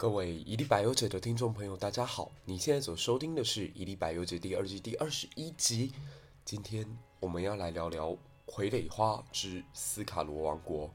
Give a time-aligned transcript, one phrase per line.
[0.00, 2.32] 各位一粒百忧解的听众朋友，大家好！
[2.46, 5.92] 你现在所收听的是《一粒百忧解》第二季第二十一集。
[6.42, 6.88] 今天
[7.20, 8.08] 我们要来聊聊
[8.46, 10.88] 《傀儡花之斯卡罗王国》。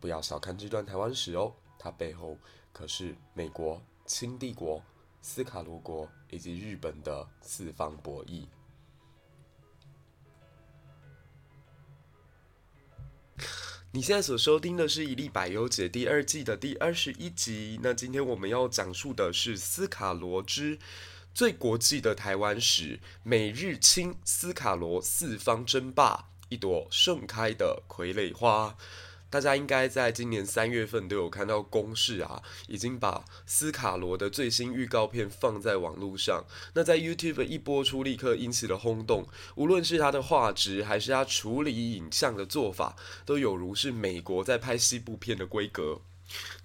[0.00, 2.36] 不要小看这段台湾史哦，它背后
[2.74, 4.82] 可是美国、清帝国、
[5.22, 8.44] 斯卡罗国以及日本的四方博弈。
[13.94, 17.78] 你现在所收听的是《一粒百优解》第二季的第二十一集。
[17.82, 20.78] 那今天我们要讲述的是斯卡罗之
[21.34, 28.74] 最国际的台湾史——美日清斯卡罗四方争霸，一朵盛开的傀儡花。
[29.32, 36.44] 大家应该在今年三月份都有看到公视啊，已经把斯卡罗的最新预告片放在网络上。
[36.74, 39.26] 那在 YouTube 一播出，立刻引起了轰动。
[39.54, 46.02] 无论是它的画质，还是它处理影像的做法，都有如是美国在拍西部片的规格。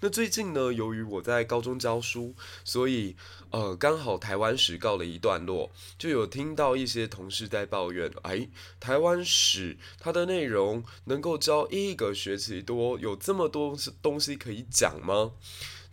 [0.00, 3.16] 那最近呢，由于我在高中教书，所以
[3.50, 15.32] 呃，刚好台湾史告了一段落，就有听到一些同事在抱怨：哎，台湾史它的内容能够教一个学期多，有这么多东西可以讲吗？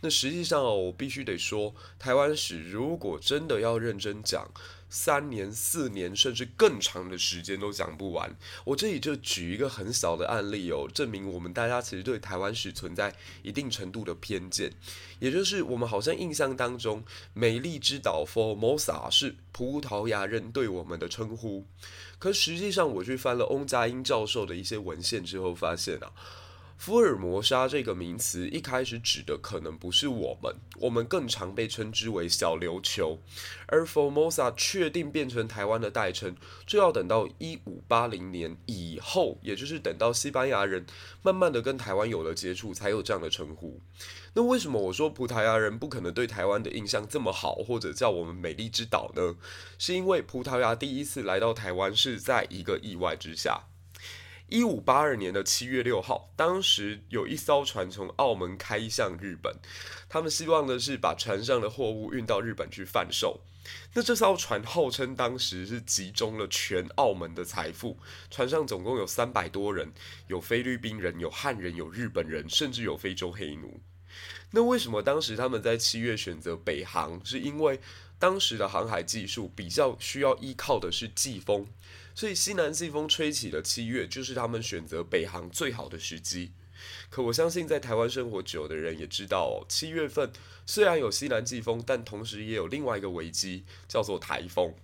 [0.02, 4.50] 那实际上哦，我必须得说，台湾史如果真的要认真讲，
[4.96, 8.34] 三年、四年，甚至更长的时间都讲不完。
[8.64, 14.72] 我这里就举一个很小的案例哦，证明我们大家其实对台湾史存在一定程度的偏见。
[15.18, 21.66] 也就是我们好像印象当中，美丽之岛 Formosa 是葡萄牙人对我们的称呼，
[22.18, 26.10] 可实际上我去翻了翁佳音教授的一些文献之后，发现啊。
[26.76, 33.18] 福尔摩沙这个名词一开始指的可能不是我们，我们更常被称之为小琉球，
[33.66, 40.86] 而 Formosa 确定变成台湾的代称，就要等到一五八零年以后，也就是等到西班牙人
[41.22, 43.80] 慢慢的跟台湾有了接触，才有这样的称呼。
[44.34, 49.36] 那为什么我说葡萄牙人不可能对台湾的印象这么好，或者叫我们美丽之岛呢？
[49.78, 53.64] 是因为葡萄牙第一次来到台湾是在一个意外之下。
[54.48, 59.52] 一五八二年的七月六号，当时有一艘船从澳门开向日本，
[60.08, 63.40] 他们希望的是把船上的货物运到日本去贩售。
[63.92, 67.98] 那这艘船号称当时是集中了全澳门的财富，
[68.30, 69.92] 船上总共有三百多人，
[70.28, 73.80] 有菲律宾人，有汉人，有日本人，甚至有非洲黑奴。
[74.52, 77.20] 那为什么当时他们在七月选择北航？
[77.24, 77.80] 是因为
[78.18, 81.66] 当时的航海技术比较需要依靠的是季风。
[82.14, 86.52] 所以西南季风吹起的七月，就是他们选择北航最好的时机。
[87.10, 90.30] 可我相信，在台湾生活久的人也知道哦，七月份
[90.64, 94.74] 虽然有西南季风，但同时也有另外一个危机，叫做台风。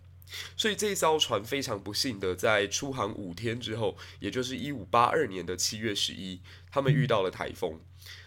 [0.57, 7.81] 所以这艘船非常不幸的，在出航五天之后，也就是一五八二年的七月十一，他们遇到了台风，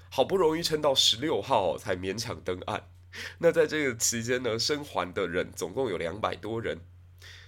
[0.09, 2.87] 好不容易撑到十六号才勉强登岸。
[3.40, 6.80] 那在这个期间呢，生还的人总共有两百多人。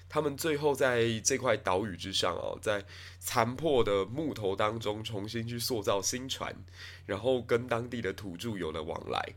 [0.09, 2.85] 他们最后在这块岛屿之上哦，在
[3.19, 6.55] 残破的木头当中重新去塑造新船，
[7.05, 9.33] 然后跟当地的土著有了往来。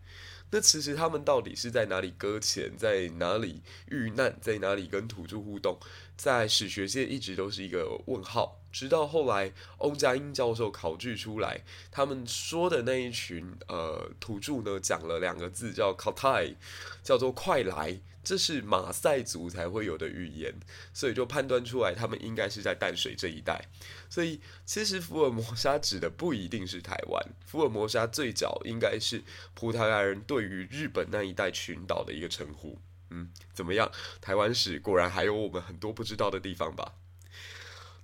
[0.52, 5.76] 那其实他们到底是在哪里搁浅，在哪里遇难，在哪里跟土著互动，
[6.16, 8.59] 在史学界一直都是一个问号。
[8.72, 16.54] 直到后来翁佳音教授考据出来，他们说的那一群呃土著呢，讲了两个字叫 “katai”，
[17.02, 18.00] 叫做“快来”。
[18.22, 20.54] 这是马赛族才会有的语言，
[20.92, 23.64] 所以就判断出来他们应该是在淡水这一带。
[24.10, 32.78] 所以其实福尔摩沙指的不一定是台湾，福尔摩沙最早应该是葡萄牙人对于日本那一带群岛的一个称呼。
[33.08, 33.90] 嗯，怎么样？
[34.20, 36.92] 台湾史果然还有我们很多不知道的地方吧？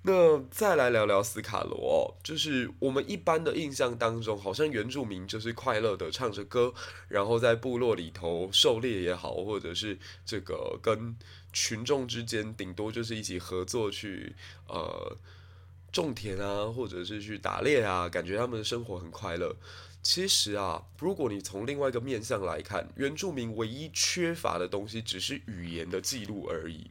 [0.09, 6.73] 那再来聊聊斯卡罗，就是我们一般的印象当中，好像原住民就是快乐的唱着歌，
[7.09, 11.17] 然后在部落里头狩猎也好，或者是这个跟
[11.53, 14.37] 群众之间顶多就是一起合作去
[14.69, 15.17] 呃
[15.91, 19.57] 种田啊，或者是去打猎啊，感觉他们的生活很快乐。
[20.09, 26.89] 其实啊，如果你从另外一个面向来看，原住民唯一缺乏的东西只是语言的记录而已。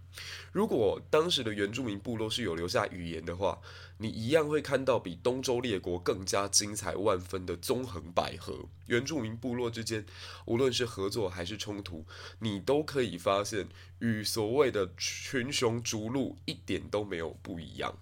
[0.52, 3.62] 如果当时的原住民部落是有留下语言的话，
[4.00, 8.68] 你一样会看到比东周列国更加精彩万分的纵横捭阖。
[8.88, 10.06] 原住民部落之间，
[10.46, 12.06] 无论是合作还是冲突，
[12.40, 13.70] 你都可以发现
[14.00, 17.98] 与所谓的群雄逐鹿一点都没有不一样。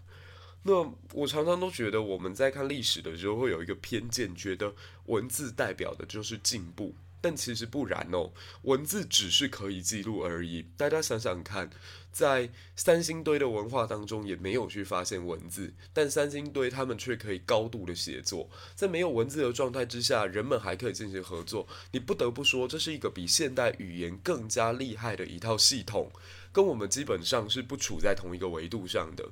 [0.64, 4.74] 那我常常都觉得，我们在看历史的时候会有一个偏见，觉得
[5.08, 8.32] 文字代表的就是进步，但其实不然哦，
[8.62, 10.66] 文字只是可以记录而已。
[10.78, 11.70] 大家想想看，
[12.14, 21.68] 在三星堆的文化当中也没有去发现文字，但三星堆他们却可以高度的协作，在没有文字的状态之下，人们还可以进行合作。
[21.92, 26.12] 你不得不说，这是一个比现代语言更加厉害的一套系统，
[26.54, 29.32] 跟我们基本上是不处在同一个维度上的。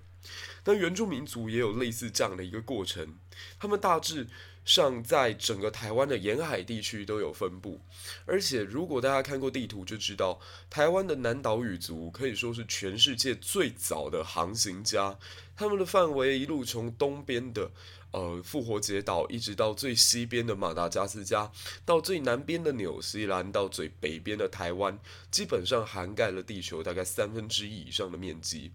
[0.66, 3.16] 那原住民族也有类似这样的一个过程，
[3.58, 4.28] 他们大致
[4.64, 7.82] 上在整个台湾的沿海地区都有分布，
[8.26, 10.40] 而且如果大家看过地图就知道，
[10.70, 15.18] 台湾的南岛语族可以说是全世界最早的航行家，
[15.56, 17.72] 他们的范围一路从东边的
[18.12, 21.52] 呃复活节岛，一直到最西边的马达加斯加，
[21.86, 25.00] 到最南边的纽西兰，到最北边的台湾，
[25.30, 28.72] 基本上涵盖了地球大概三分之一以上的面积。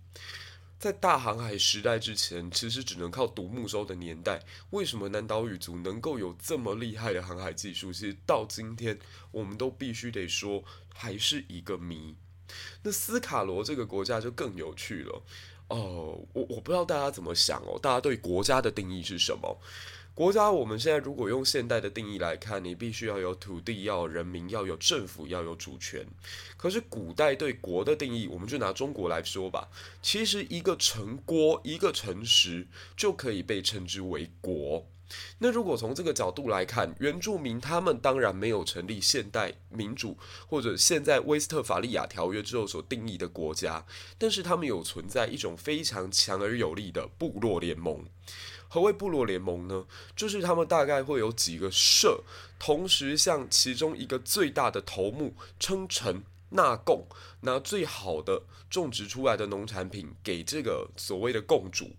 [0.79, 7.91] 在大航海时代之前，其实只能靠独木舟的年代，为什么南岛语族能够有这么厉害的航海技术？
[7.91, 8.99] 其实到今天，
[9.31, 10.63] 我们都必须得说，
[10.93, 12.15] 还是一个谜。
[12.83, 15.23] 那斯卡罗这个国家就更有趣了。
[15.69, 19.59] 哦、我我不知道大家怎么想哦，大家对国家的定义是什么？
[20.15, 26.07] 国家，我们现在如果用现代的定义来看，你必须要有土地，要有人民，要有政府，要有主权。
[26.57, 29.69] 可是古代对国的定义，我们就拿中国来说吧。
[30.01, 32.67] 其实一个城郭，一个城池
[32.97, 34.87] 就可以被称之为国。
[35.39, 40.17] 那如果从这个角度来看，原住民他们当然没有成立现代民主
[40.49, 43.85] 或者现在威斯特伐利亚条约之后所定义的国家，
[44.19, 48.05] 但是他们有存在一种非常强而有力的部落联盟。
[48.69, 49.87] 何谓部落联盟呢？
[50.17, 52.25] 就是他们大概会有几个社，
[52.59, 57.07] 同时向其中一个最大的头目称臣纳贡，
[57.47, 61.97] 拿最好的种植出来的农产品给这个所谓的共主。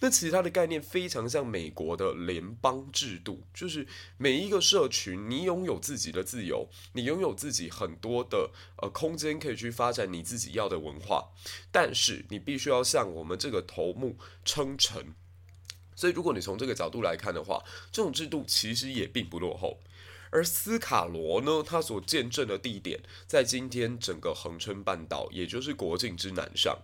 [0.00, 3.86] 那其他的概念非常像美国的联邦制度，就是
[4.18, 8.50] 每一个社群，你拥有自己的自由，你拥有自己很多的
[8.82, 11.30] 呃空间可以去发展你自己要的文化，
[11.70, 15.14] 但是你必须要向我们这个头目称臣。
[15.94, 19.80] 所以，如果你从这个角度来看的话，这种制度其实也并不落后。
[20.30, 26.78] 而斯卡罗呢，它所见证的地点在今天整个恒春半岛，也就是国境之南上。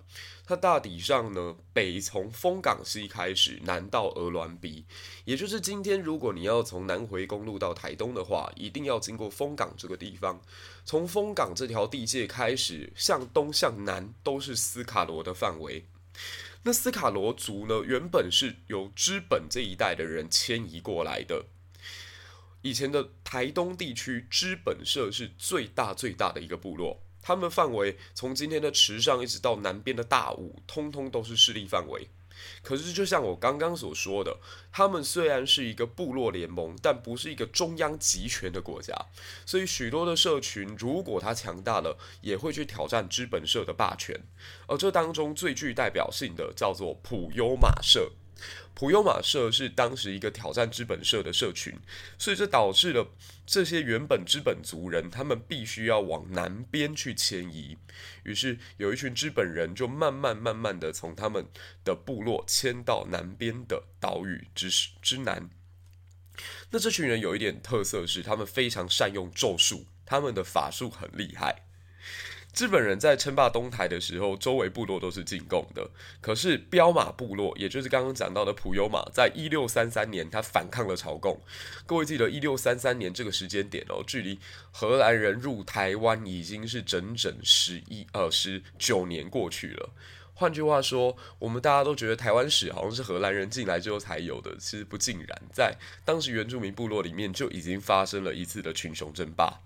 [0.44, 4.84] 它大体上呢，北从风港西开始，南到鹅銮鼻，
[5.24, 10.40] 也就是今天如果你要从南回公路到台东的话，一定要经过风港这个地方。
[10.84, 15.86] 从风港这条地界开始，向东向南都是斯卡罗的范围。
[16.64, 21.46] 那斯卡罗族呢，原本是由知本这一带的人迁移过来的。
[22.62, 32.08] 以前的台东地区，知本社是最大最大的一个部落，他们范围从今天的池上一直到南边的大武，通通都是势力范围。
[32.62, 34.38] 可是，就像我刚刚所说的，
[34.72, 38.94] 他们虽然是一个部落联盟，但不是一个中央集权的国家。
[39.44, 44.18] 所以，许多的社群，如果它强大了，也会去挑战资本社的霸权。
[44.66, 48.12] 而这当中最具代表性的，叫做普悠马社。
[48.74, 51.74] 普悠玛社是当时一个挑战资本社的社群，
[52.18, 53.12] 所以这导致了
[53.46, 57.76] 这些原本资本族人，他们必须要往南边去迁移。
[58.24, 61.46] 于是有一群资本人就慢慢慢慢的从他们
[61.84, 65.50] 的部落迁到南边的岛屿之之南。
[66.70, 71.66] 那这群人有一点特色是，他们非常善用咒术，他们的法术很厉害。
[72.58, 75.88] 日本人在称霸东台的时候，周围部落都是进贡的。
[76.20, 81.40] 可是标马部落，也就是刚刚讲到的普悠玛，在一六三三年，他反抗了朝贡。
[81.86, 84.38] 各位记得一六三三年这个时间点哦，距离
[84.70, 89.90] 荷兰人入台湾已经是整整十一呃十九年过去了。
[90.34, 99.60] 换句话说，我们大家都觉得台湾史好像是荷兰人进来之后才有的，其实不尽然，在当时原住民部落里面就已经发生了一次的群雄争霸。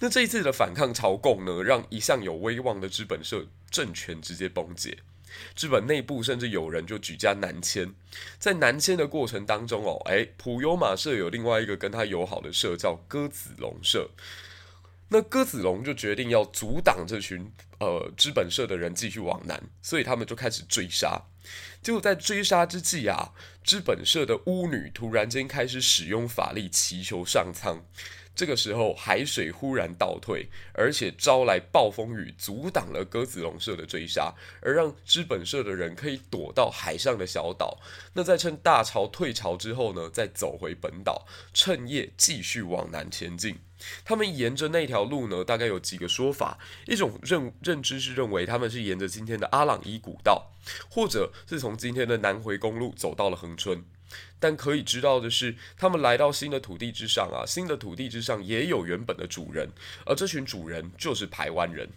[0.00, 4.98] 那这一次的反抗朝贡呢，让一向有威望的知本社政权直接崩解。
[5.54, 7.92] 知本内部甚至有人就举家南迁。
[8.38, 14.10] 在南迁的过程当中哦，诶，普悠马社有另外一个跟他友好的社叫鸽子龙社。
[15.08, 21.22] 那鸽子龙就决定要阻挡这群呃知本社的人继续往南，所以他们就开始追杀。
[21.82, 23.32] 结果在追杀之际啊，
[23.62, 27.84] 知本社的巫女突然间开始使用法力祈求上苍。
[28.34, 37.80] 这个时候，海水忽然倒退，而且招来暴风雨，阻挡了鸽子龙社的追杀，而让知本社的人可以躲到海上的小岛。
[38.14, 43.58] 那在趁大潮退潮之后呢，再走回本岛，趁夜继续往南前进。
[44.04, 50.50] 他们沿着那条路呢，大概有几个说法：一种认认知是认为他们是沿着今天的阿朗伊古道，
[50.88, 53.84] 或者是从今天的南回公路走到了恒春。
[54.38, 59.68] 但可以知道的是，他们来到新的土地之上啊，新的土地之上也有原本的主人，
[60.04, 61.88] 而这群主人就是台湾人。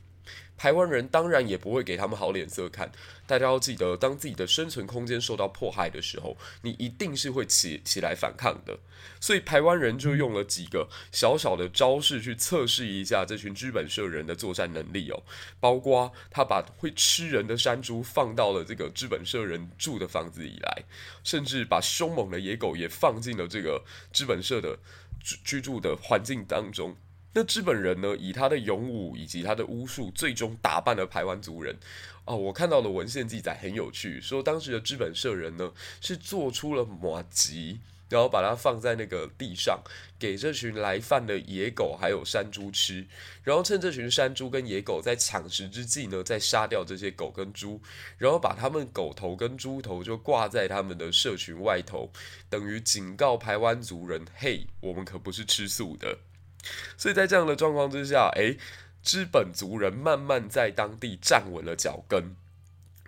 [0.57, 2.91] 台湾人当然也不会给他们好脸色看。
[3.27, 8.79] 大家要记得，当自己的生存空间受到迫害的时候，你一定是会起起来反抗的。
[9.19, 15.21] 所以台湾人就用了几个小小的招式去测试一下这群资本社人的作战能力哦，
[15.59, 20.83] 包括他把会吃人的山猪放到了这个资本社人住的房子里来，
[21.23, 23.83] 甚至把凶猛的野狗也放进了这个
[24.13, 24.79] 资本社的
[25.21, 26.95] 居居住的环境当中。
[27.37, 31.77] 那日本人呢，以他的勇武以及他的巫术，最终打败了排湾族人。
[32.25, 37.79] 哦，我看到的文献记载很有趣，说当时的日本社人呢，是做出了马吉，
[38.09, 39.79] 然后把它放在那个地上，
[40.17, 43.05] 给这群来犯的野狗还有山猪吃，
[43.43, 47.79] 然后趁这群山猪跟野狗在抢食之际呢，再杀掉这些狗跟猪，
[48.17, 52.11] 然后把他们狗头跟猪头就挂在他们的社群外头，
[52.49, 56.17] 等于警告排湾族人：嘿，我们可不是吃素的。
[56.97, 58.57] 所以在这样的状况之下，诶，
[59.01, 62.35] 资本族人慢慢在当地站稳了脚跟，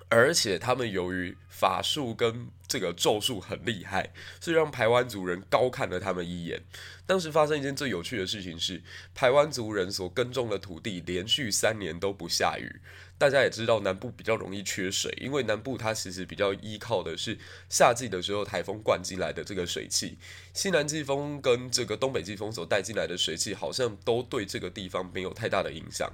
[0.10, 6.64] 而且他们由于法术跟这个咒术很厉害，所以让台湾族人高看了他们一眼。
[7.10, 8.80] 当时发生一件最有趣的事情是，
[9.16, 12.82] 台湾族人所耕种的土地连续三年都不下雨。
[13.18, 17.38] 大家也知道，南部比较容易缺水，因为南部它其实比较依靠的是
[17.68, 20.20] 夏季的时候台风灌进来的这个水汽，
[20.54, 26.08] 西南季风跟这个东北季风所带进来的水汽，好像都对这个地方没有太大的影响，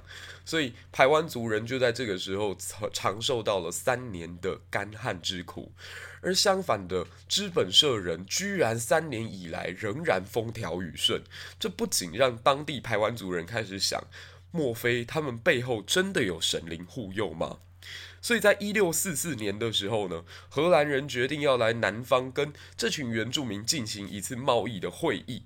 [0.46, 2.56] 所以台湾族人就在这个时候
[2.92, 5.70] 尝受到了三年的干旱之苦，
[6.22, 11.22] 而相反的，资本社人居然三年以来仍然风调雨旅顺，
[11.58, 14.02] 这不仅让当地排湾族人开始想。
[14.52, 17.58] 莫非他们背后真的有神灵护佑吗？
[18.22, 25.42] 所以在一六四四年的时候呢，荷兰人决定要来南方跟这群原住民进行一次贸易的会议，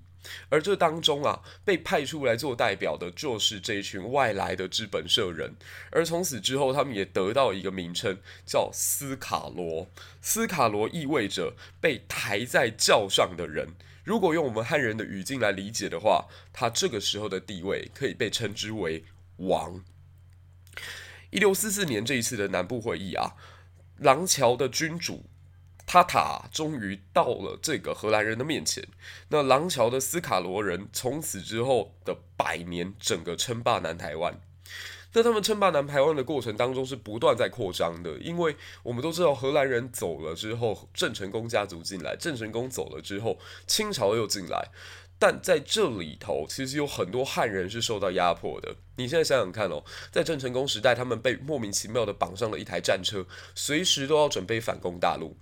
[0.48, 5.56] 而这当中啊，被派出来做代表的就是这一群外来的资本社人，
[5.90, 9.88] 而从此之后，他们也得到一个名称叫斯卡罗。
[10.22, 13.74] 斯卡罗意味着被抬在轿上的人。
[14.04, 19.04] 如果用我们汉人的语境来理解的话，他这个时候的地位可以被称之为
[19.36, 19.84] 王。
[21.30, 23.34] 一六四四年这一次的南部会议啊，
[23.98, 25.26] 廊桥的君主
[25.86, 28.84] 塔塔终于到了这个荷兰人的面前。
[29.28, 34.40] 那廊桥的斯卡罗人从此之后的百年，整个称霸南台湾。
[35.12, 38.16] 在他们称霸南台湾的过程当中，是不断在扩张的。
[38.18, 43.36] 因为我们都知道，荷兰人走了之后，郑成功家族进来；郑成功走了之后，
[43.66, 44.68] 清朝又进来。
[45.20, 48.74] 但在这里头，其实有很多汉人是受到压迫的。
[48.96, 55.36] 你现在想想看哦，在郑成功时代，他们被莫名其妙的绑上了一台战车，随时都要准备反攻大陆。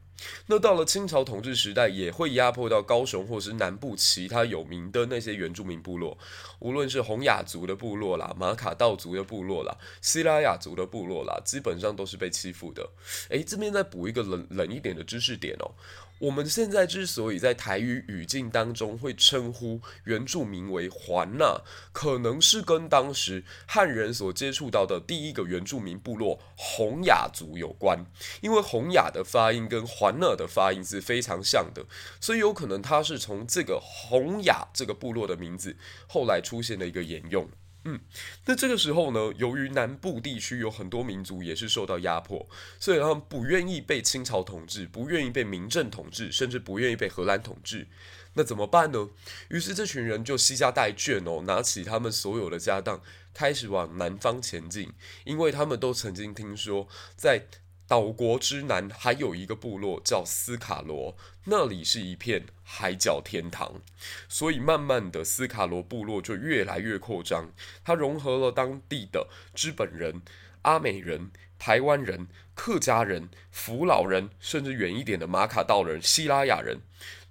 [0.47, 6.19] 那到了清朝统治时代，也会压迫到高雄或是南部其他有名的那些原住民部落，
[6.59, 12.91] 无论是洪雅族的部落啦、马卡道族的部落啦、西拉雅族的部落啦，基本上都是被欺负的。
[13.29, 15.71] 诶，这边再补一个冷冷一点的知识点哦。
[16.19, 28.05] 我们现在之所以在台语语境当中会称呼原住民为环纳，可能是跟当时汉人所接触到的第一个原住民部落洪雅族有关，
[28.41, 31.87] 因为洪雅的发音跟环纳的发音是非常像的，
[32.21, 35.77] 所以有可能它是从这个洪雅这个部落的名字
[36.09, 37.49] 后来出现的一个沿用。
[37.85, 38.01] 嗯，
[38.45, 47.87] 那这个时候呢，由于南部地区有很多民族也是受到压迫，所以他们不愿意被清朝统治，不愿意被明政统治，甚至不愿意被荷兰统治。
[48.35, 49.09] 那怎么办呢？
[49.49, 53.01] 于是这群人就西家带眷哦，拿起他们所有的家当，
[53.33, 54.93] 开始往南方前进，
[55.25, 57.47] 因为他们都曾经听说在。
[57.89, 63.81] 岛国之南还有一个部落叫斯卡罗，那里是一片海角天堂，
[64.29, 67.51] 所以慢慢的斯卡罗部落就越来越扩张，
[67.83, 70.21] 它融合了当地的知本人、
[70.63, 76.83] 阿美人、台湾人、客家人、福老人，甚至远一点的马卡道人、西拉雅人。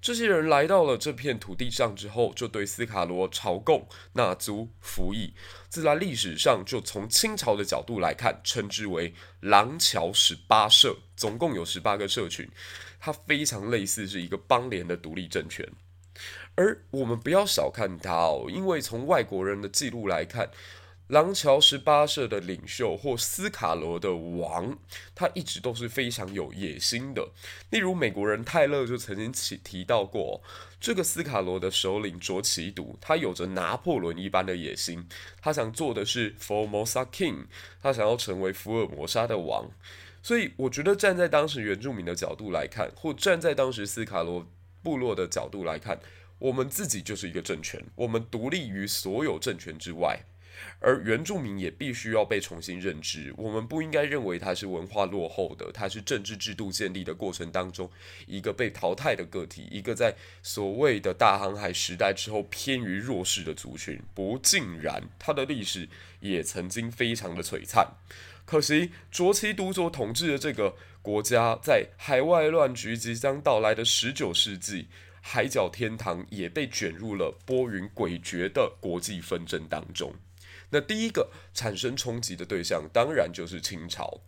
[0.08, 5.34] 这些人来到了这片土地上之后，就对斯卡罗朝贡、纳租、服役。
[5.68, 12.50] 自来历史上，就从清朝的角度来看，称之为廊桥十八社，总共有十八个社群。
[13.02, 15.68] 它非常类似是一个邦联的独立政权。
[16.56, 20.50] 而我们不要小看它哦，因为从外国人的记录来看。
[21.08, 24.78] 廊桥十八社的领袖或斯卡罗的王，
[25.16, 27.30] 他一直都是非常有野心的。
[27.70, 30.42] 例如，美国人泰勒就曾经提提到过，
[30.82, 35.08] 这个斯卡罗的首领卓奇独，他有着拿破仑一般的野心，
[35.42, 37.46] 他想做的是 Formosa King，
[37.82, 39.72] 他想要成为福尔摩沙的王。
[40.22, 44.46] 所以，我觉得站在当时原住民的角度来看，或站在当时斯卡罗
[44.84, 46.02] 部落的角度来看，
[46.40, 50.20] 我们自己就是一个政权，我们独立于所有政权之外。
[50.80, 57.90] 而原住民也必须要被重新认知，我们不应该认为他是文化落后的，他是政治制度建立的过程当中
[58.26, 64.00] 一个被淘汰的个体，一个在所谓的大航海时代之后偏于弱势的族群。
[64.14, 65.88] 不尽然，他的历史
[66.20, 67.88] 也曾经非常的璀璨。
[68.46, 74.88] 可惜，卓奇独所统治的这个国家，在海外乱局即将到来的十九世纪，
[75.22, 80.14] 海角天堂也被卷入了波云诡谲的国际纷争当中。
[80.69, 84.21] 那第一个产生冲击的对象，当然就是清朝。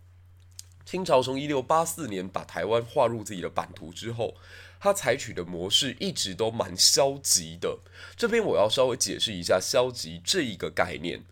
[0.84, 4.34] 清朝从一六八四年把台湾划入自己的版图之后，
[4.80, 7.78] 他采取的模式一直都蛮消极的。
[8.16, 11.22] 这边我要稍微解释一下“消极”这一个概念。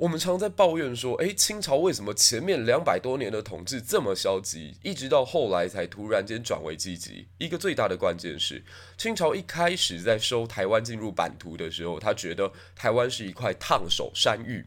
[0.00, 7.28] 我们常在抱怨说，诶，清朝为什么前面两百多年的统治这么消极，一直到后来才突然间转为积极？
[7.36, 8.64] 一个最大的关键是，
[8.96, 14.64] 清朝一开始在收台湾进入版图的时候，他觉得台湾是一块烫手山芋。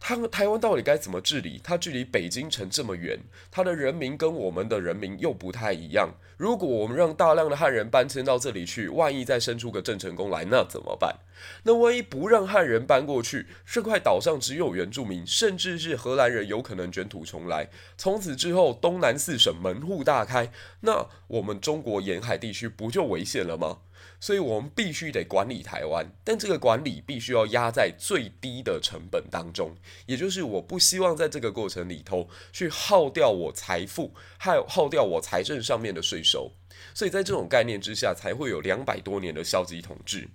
[0.00, 1.60] 他台湾到底该怎么治理？
[1.62, 3.18] 它距离北京城这么远，
[3.50, 6.10] 它的人民跟我们的人民又不太一样。
[6.36, 11.16] 如果我们让大量的汉人搬迁到这里去，万一再生出个郑成功来，那怎么办？
[11.64, 17.68] 那万一不让汉人搬过去，这块岛上只有原住民，甚至是荷兰人有可能卷土重来。
[17.96, 20.52] 从此之后，东南四省门户大开，
[20.82, 23.78] 那我们中国沿海地区不就危险了吗？
[24.20, 36.52] 所以我们必须得管理台湾，但这个管理必须要压在最低的成本当中，也就是我不希望在这个过程里头去耗掉我财富，还有耗掉我财政上面的税收。
[36.94, 40.28] 所以在这种概念之下，才会有两百多年的消极统治。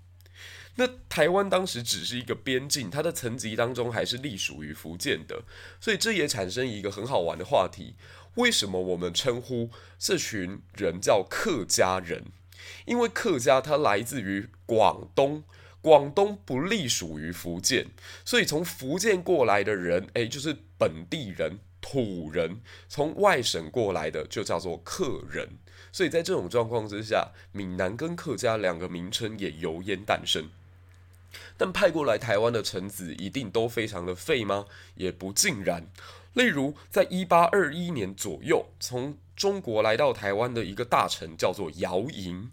[0.76, 5.44] 那台湾当时只是一个边境，它的层级当中还是隶属于福建的，
[5.80, 7.96] 所以这也产生一个很好玩的话题：
[8.36, 12.26] 为什么我们称呼这群人叫客家人？
[12.86, 15.44] 因为客家它来自于广东，
[15.82, 17.88] 广东不隶属于福建，
[18.24, 25.58] 所以从福建过来的人，诶，就是本地人、土人；从外省过来的就叫做客人。
[25.92, 30.50] 所以在这种状况之下，闽南跟客家两个名称也由焉诞生。
[31.58, 34.66] 但派过来台湾的臣子一定都非常的废吗？
[34.96, 35.88] 也不尽然。
[36.34, 42.52] 例如，在一八二一年左右，从中国来到台湾的一个大臣叫做姚莹。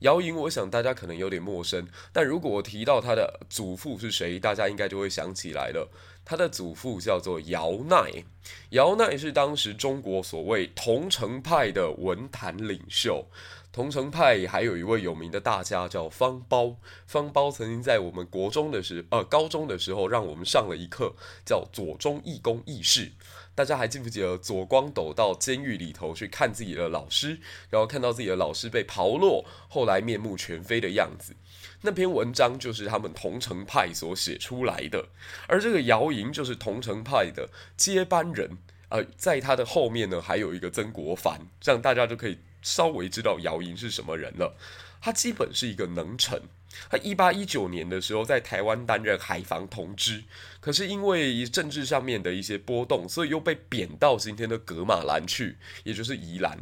[0.00, 5.90] 姚莹，我想大家可能有点陌生，但如果我提到他的祖父是谁，大家应该就会想起来了。
[6.24, 8.24] 他的祖父叫做姚鼐，
[8.70, 13.26] 姚鼐是当时中国所谓桐城派的文坛领袖。
[13.72, 16.74] 桐城派还有一位有名的大家叫方苞，
[17.06, 23.12] 方苞曾经在我们国中的时呃高中的时候，让我们上了一课叫左中义公义士。
[23.60, 31.34] 大家还记不记得左光斗到监狱里头去看自己的老师，然后看到自己的老师被刨落，后来面目全非的样子？
[31.82, 35.10] 那篇文章就是他们桐城派所写出来的，
[35.46, 38.56] 而这个姚莹就是桐城派的接班人。
[38.88, 42.38] 呃，在他的后面呢，还有一个曾国藩，这样大家就可以。
[42.62, 44.54] 稍微知道姚莹是什么人了，
[45.00, 46.42] 他基本是一个能臣。
[46.88, 50.22] 他一八一九年的时候在台湾担任海防同知，
[50.60, 56.56] 可是因为政治上面的一些波动，所以又被贬到今天的噶玛兰去，也就是宜兰。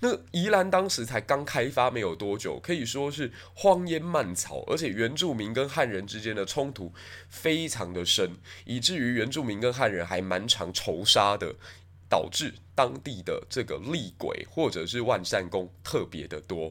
[0.00, 6.92] 那宜兰当时才刚开发没有多久，可以说是荒烟蔓草，而且原住民跟汉人之间的冲突
[7.28, 8.32] 非常的深，
[8.64, 11.54] 以至于原住民跟汉人还蛮常仇杀的。
[12.12, 16.70] 导致当地的这个厉鬼或者是万善公特别的多，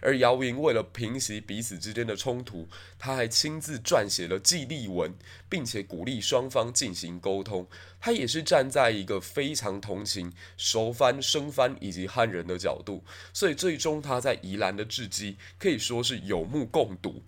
[0.00, 5.14] 而姚莹为了平息彼此之间的冲突，他还亲自撰写了祭立文，
[5.48, 7.66] 并且鼓励双方进行沟通。
[8.00, 17.22] 他也是站在一个非常同情熟番、生番以及汉人的角度，所以最终他在宜兰的治基可以说是有目共睹，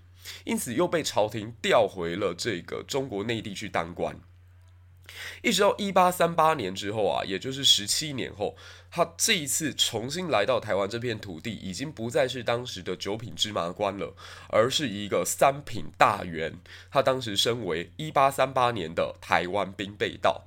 [0.45, 4.19] 因此又被朝廷调回了这个中国内地去当官。
[5.43, 8.57] 一直到一八三八年之后啊，也就是十七年后，
[8.91, 14.15] 他这一次重新来到台湾这片土地，已经不再是当时的九品芝麻官了，
[14.49, 16.59] 而是一个三品大员。
[16.91, 20.45] 他当时身为一八三八年的台湾兵备道。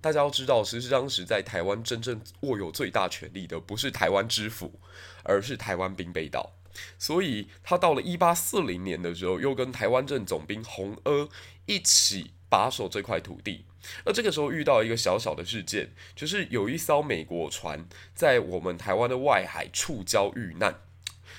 [0.00, 4.78] 大家要知道，其实当时在台湾真正握有最大权力的，不是台湾知府，
[5.24, 6.52] 而是台湾兵备道。
[6.98, 11.28] 所以他到了一八四零年的时候，又跟台湾镇总兵洪阿
[11.64, 13.64] 一起把守这块土地。
[14.04, 20.80] 那这个时候遇到一个小小的事件，就是有一艘美国船在我们台湾的外海触礁遇难。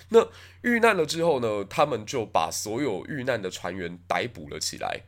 [0.09, 0.29] 那
[0.61, 5.01] 遇难了之后呢，他们就把所有遇难的船员逮捕了起来。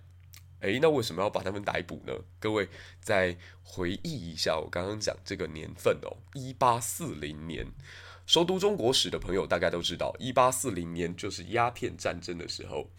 [0.61, 2.13] 诶，那为什么要把他们逮捕呢？
[2.37, 2.67] 各位
[2.99, 7.67] 再回忆一下我刚刚讲这个年份哦，一八四零年。
[8.25, 12.89] 熟读中国史的朋友大概都知道，一八四零年就是鸦片战争的时候。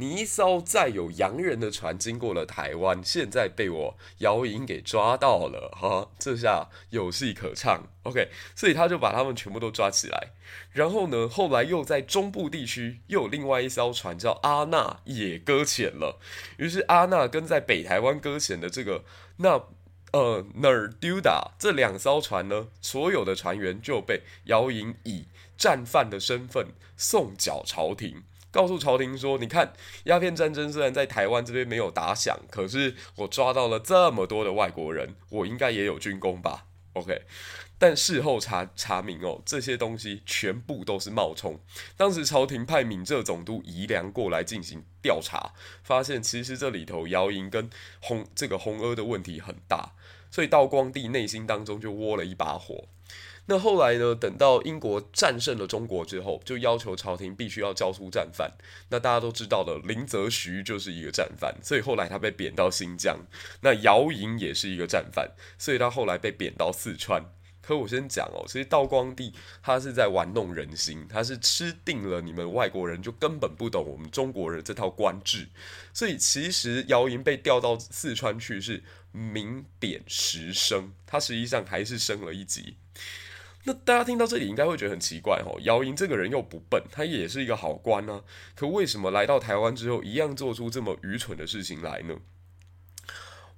[0.00, 7.88] 你一艘载有洋人的船经过了台湾，现在被我姚莹给抓到了，哈，这下有戏可唱。
[8.04, 10.28] OK，所以他就把他们全部都抓起来。
[10.70, 16.20] 然后呢，后来又在中部地区又有另外一艘船叫阿那也搁浅了。
[16.58, 19.04] 于是阿那跟在北台湾搁浅的这个
[19.38, 19.64] 那
[20.12, 28.22] 呃那尔丢达这两艘船呢，所有的船员就被姚莹以战犯的身份送缴朝廷。
[28.50, 29.72] 告诉朝廷说：“你看，
[30.04, 37.22] 鸦片战争虽然在台湾这边没有打响，可是我抓到了这么多的外国人，我应该也有军功吧？OK。
[37.80, 41.60] 但事后查查明哦，这些东西全部都是冒充。
[41.96, 45.52] 当时朝廷派闽浙总督宜良过来进行调查，
[45.84, 49.92] 发现其实这里头姚营跟红这个红阿的问题很大，
[50.28, 52.88] 所以道光帝内心当中就窝了一把火。”
[53.50, 54.14] 那后来呢？
[54.14, 58.52] 等到英国战胜了中国之后，就要求朝廷必须要交出战犯。
[58.90, 63.18] 那大家都知道的，林则徐就是一个战犯，所以后来他被贬到新疆。
[63.62, 67.24] 那姚莹也是一个战犯，所以他后来被贬到四川。
[67.62, 69.32] 可我先讲哦，其实道光帝
[69.62, 75.48] 他是在玩弄人心，他是吃定了你们外国人，就根本不懂我们中国人这套官制。
[75.94, 78.82] 所以其实姚莹被调到四川去是
[79.12, 82.76] 名贬实升，他实际上还是升了一级。
[83.64, 88.22] 那大家听到这里应该会觉得很奇怪哦，姚莹这个人又不笨，他也是一个好官呢，
[88.54, 92.16] 可为什么来到台湾之后一样做出这么愚蠢的事情来呢？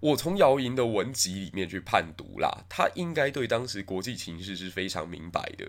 [0.01, 5.67] 我从姚莹的文集里面去判读啦，他应该对当时国际情势是非常明白的。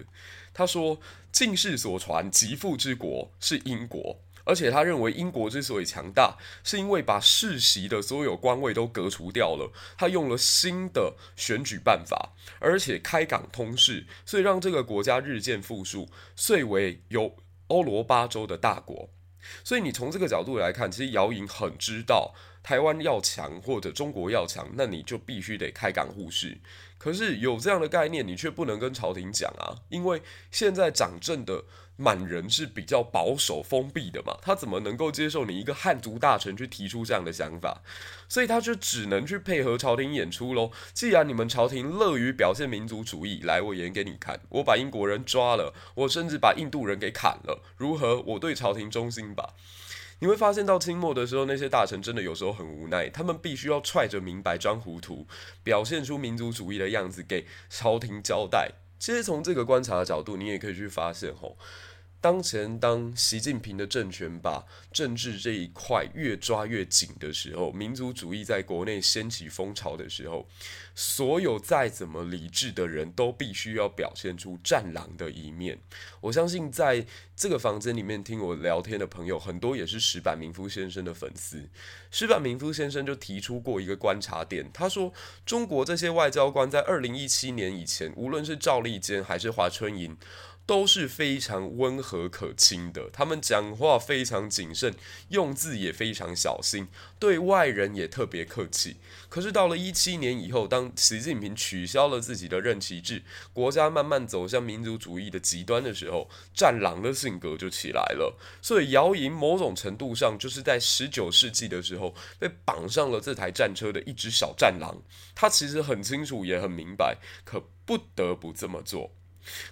[0.54, 1.02] 他说
[1.34, 9.72] ：“进士所传，极富之国是英国。”而且他认为英国之所以强大，是因为把世袭的所有官位都革除掉了。
[9.98, 17.36] 他用了新的选举办法，而且开港通事，所以让这个国家日渐富庶，遂为有
[17.68, 19.10] 欧罗巴洲的大国。
[19.64, 26.60] 所以你从这个角度来看，其实姚莹很知道，台湾要强或者中国要强，那你就必须得开港护市。
[26.98, 31.66] 可是有这样的概念，你却不能跟朝廷讲啊，因为现在掌政的。
[32.02, 37.82] 满人是比较保守封闭的嘛，他怎么能够接受你一个汉族大臣去提出这样的想法？
[38.28, 40.72] 所以他就只能去配合朝廷演出喽。
[40.94, 48.22] 既然你们朝廷乐于表现民族主义，来，我演给你看，我把英国人抓了，我甚至把印度人给砍了，如何？
[48.22, 49.54] 我对朝廷忠心吧。
[50.20, 55.28] 你会发现到清末的时候，那些大臣真的有时候很无奈，他们必须要揣着明白装糊涂，
[55.64, 58.72] 表现出民族主义的样子给朝廷交代。
[59.00, 61.58] 其实从这个观察的角度，你也可以去发现吼。
[62.22, 70.48] 当前，当习近平的政权把政治这一块越抓越紧的时候，民族主义在国内掀起风潮的时候，
[70.94, 75.80] 所有再怎么理智的人都必须要表现出战狼的一面。
[76.22, 77.04] 我相信，在
[77.36, 81.68] 这个房间里面听我聊天的朋友，很多也是石坂明夫先生的粉丝。
[82.12, 85.12] 石坂明夫先生就提出过一个观察点，他说：
[85.44, 90.16] 中国这些外交官在二零一七年以前，无论是赵立坚还是华春莹。
[90.72, 94.96] 都是非常温和可亲的，他们讲话非常谨慎，
[95.28, 96.88] 用字也非常小心，
[97.20, 98.96] 对外人也特别客气。
[99.28, 108.40] 可是到了一七年以后，当习近平取消了自己的任期制，国家慢慢走向民族主义的极端的时候，战狼的性格就起来了。
[108.62, 115.02] 所以姚莹某种程度上就是在十九世纪的时候被绑上了这台战车的一只小战狼。
[115.36, 119.12] 他其实很清楚也很明白，可不得不这么做。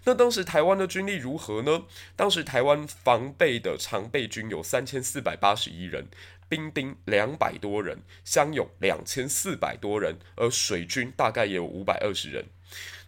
[0.06, 1.84] 那当时台湾的军力如何呢？
[2.16, 6.08] 当时台湾防备的常备军有三千四百八十一人，
[6.48, 12.46] 兵丁两百多人，乡勇两千四百多人，而水军大概也有五百二十人。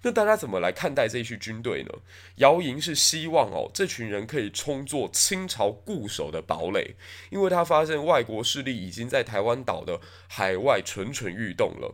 [0.03, 1.89] 那大家怎么来看待这一支军队呢？
[2.37, 6.95] 姚莹是希望哦，这群人可以充作清朝固守的堡垒，
[7.29, 11.93] 因为他发现外国势力已经在台湾岛的海外蠢蠢欲动了。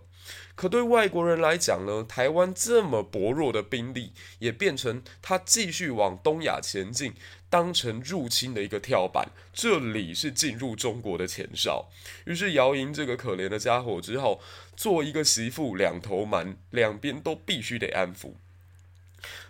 [0.58, 7.14] 可对外国人来讲呢，台湾这么薄弱的兵力，也变成他继续往东亚前进，
[7.48, 9.30] 当成入侵的一个跳板。
[9.54, 11.92] 这里是进入中国的前哨。
[12.26, 14.40] 于是姚莹这个可怜的家伙，只好
[14.76, 18.34] 做一个媳妇两头瞒，两边都必须得安抚。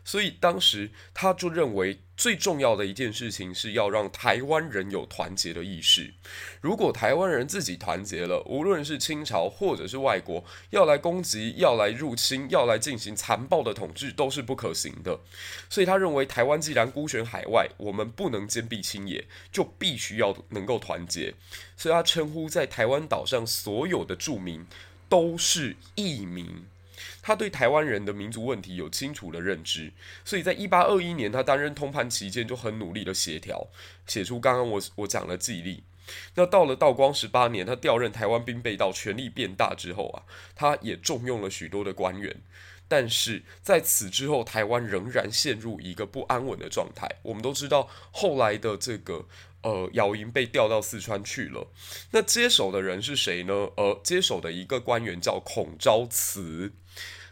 [0.07, 6.13] 所以当时他就认为最重要的一件事情是要让台湾人有团结的意识。
[6.61, 15.19] 如果台湾人自己团结了，无论是清朝或者是外国要来攻击、要来入侵、要来进行残暴的统治，都是不可行的。
[15.69, 21.33] 所以他认为台湾既然孤悬海外，我们不能坚壁清野，就必须要能够团结。
[21.75, 24.65] 所以他称呼在台湾岛上所有的住民
[25.09, 26.65] 都是义民。
[27.21, 29.91] 他对台湾人的民族问题有清楚的认知，
[30.25, 33.67] 所以在一八二一年他担任通判期间就很努力的协调，
[34.05, 35.83] 写出刚刚我我讲的纪历。
[36.35, 40.23] 那到了道光十八年，他调任台湾兵备道，权力变大之后啊，
[40.55, 42.35] 他也重用了许多的官员。
[42.87, 47.05] 但是在此之后，台湾仍然陷入一个不安稳的状态。
[47.23, 49.25] 我们都知道，后来的这个
[49.61, 51.67] 呃姚莹被调到四川去了。
[52.11, 53.53] 那接手的人是谁呢？
[53.75, 56.71] 呃，接手的一个官员叫孔昭慈。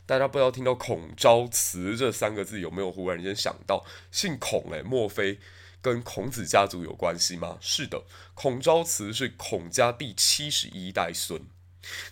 [0.05, 4.71] 大家不知道听到孔昭慈这三个字有没有忽然间想到姓孔？
[4.71, 5.39] 诶，莫非
[5.81, 7.57] 跟孔子家族有关系吗？
[7.59, 11.41] 是的，孔昭慈是孔家第七十一代孙。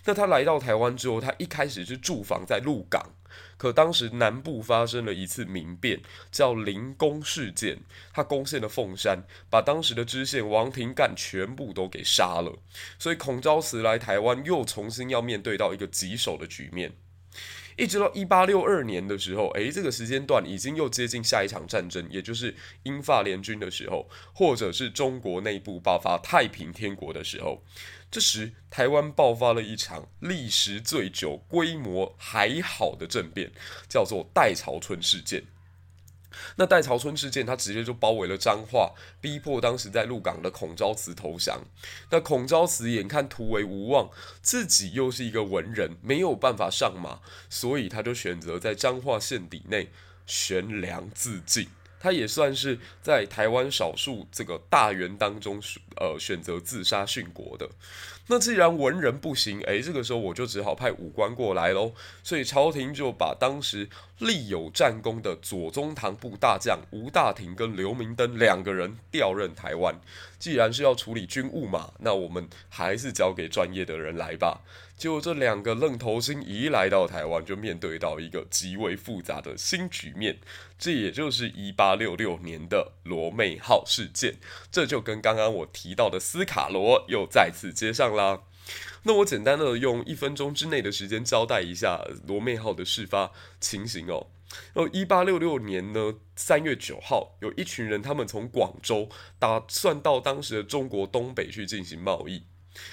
[0.04, 3.14] 那他来到台湾之后，他一开始是驻防在鹿港。
[3.56, 7.78] 可当时南部发生了一次民变，叫林攻事件，
[8.12, 12.58] 他攻陷了凤山，把当时的知县王廷干全部都给杀了。
[12.98, 16.92] 所以孔昭慈来台湾，又重新要面对到一个棘手的局面。
[17.76, 27.62] 一直到一八六二年的时候，诶，这个时间段已经又接近下一场战争，也就是英法联军的时候，或者是中国内部爆发太平天国的时候。
[28.10, 33.50] 这时，台湾爆发了一场历时最久、规模还好的政变，
[33.88, 35.42] 叫做代潮春事件。
[36.56, 41.62] 那代潮村事件，他直接就包围了彰化，逼迫当时在鹿港的孔昭慈投降。
[42.10, 44.10] 那孔昭慈眼看突围无望，
[44.42, 49.90] 自己又是一个文人，没有办法上马，所以他就选择在彰化县邸内
[50.26, 51.68] 悬梁自尽。
[52.00, 55.58] 他也算是在台湾少数这个大员当中，
[55.96, 57.66] 呃，选择自杀殉国的。
[58.26, 61.92] 那既然文人不行，诶，这个时候我就只好派武官过来喽。
[62.22, 69.94] 所以朝廷就把当时立有战功的左宗棠部大将吴大庭跟刘明灯两个人调任台湾。
[70.38, 74.62] 既然是要处理军务嘛，那我们还是交给专业的人来吧。
[74.96, 80.38] 结果这两个愣头青一来到台湾，就面对到一个极为复杂的新局面。
[80.78, 84.36] 这也就是一八六六年的罗妹号事件。
[84.70, 88.42] 这就跟刚刚我提到的斯卡罗又再次接上啦。
[89.02, 93.30] 那我简单的用一分钟之内的时间交代一下罗妹号的事发
[93.60, 94.28] 情形哦。
[94.72, 102.44] 然后，一八六六年呢，三月九号，有一群人，他们从广州打算到当时的中国东北去进行贸易。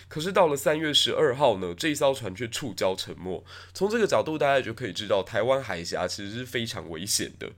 [0.08, 3.44] 可是到了三月十二号呢，这一艘船却触礁沉没。
[3.74, 7.52] 从这个角度，大家就可以知道，台湾海峡其实是非常危险的。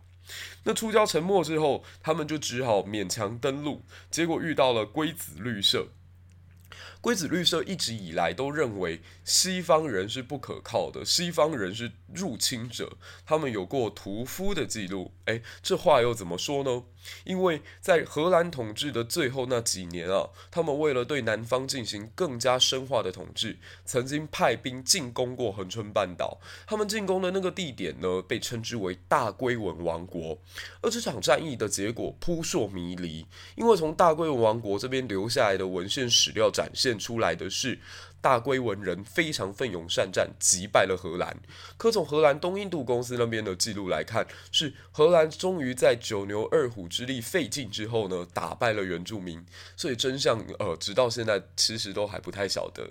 [0.63, 5.87] 那触礁沉没之后，他们就只好勉强登陆，结果遇到了龟子绿社。
[7.03, 12.93] 龟子绿色一直以来都认为西方人是不可靠的，西方人是入侵者，
[13.25, 15.11] 他们有过屠夫的记录。
[15.25, 16.83] 诶，这话又怎么说呢？
[17.25, 26.39] 因为在荷兰统治的最后那几年啊，他们为了对南方进行更加深化的统治，曾经派兵进攻过恒春半岛。
[26.65, 30.37] 他们进攻的那个地点呢，被称之为大龟文王国。
[30.79, 33.25] 而这场战役的结果扑朔迷离，
[33.57, 36.92] 因为从大龟文王国这边留下来的文献史料展现。
[36.97, 37.79] 出来的是
[38.21, 41.37] 大龟文人非常奋勇善战，击败了荷兰。
[41.77, 49.45] 可从荷兰东印度公司那边的记录来看，是荷兰终于在九牛二虎之力费尽之后呢，打败了原住民。
[49.75, 52.89] 所以真相呃，直到现在其实都还不太晓得。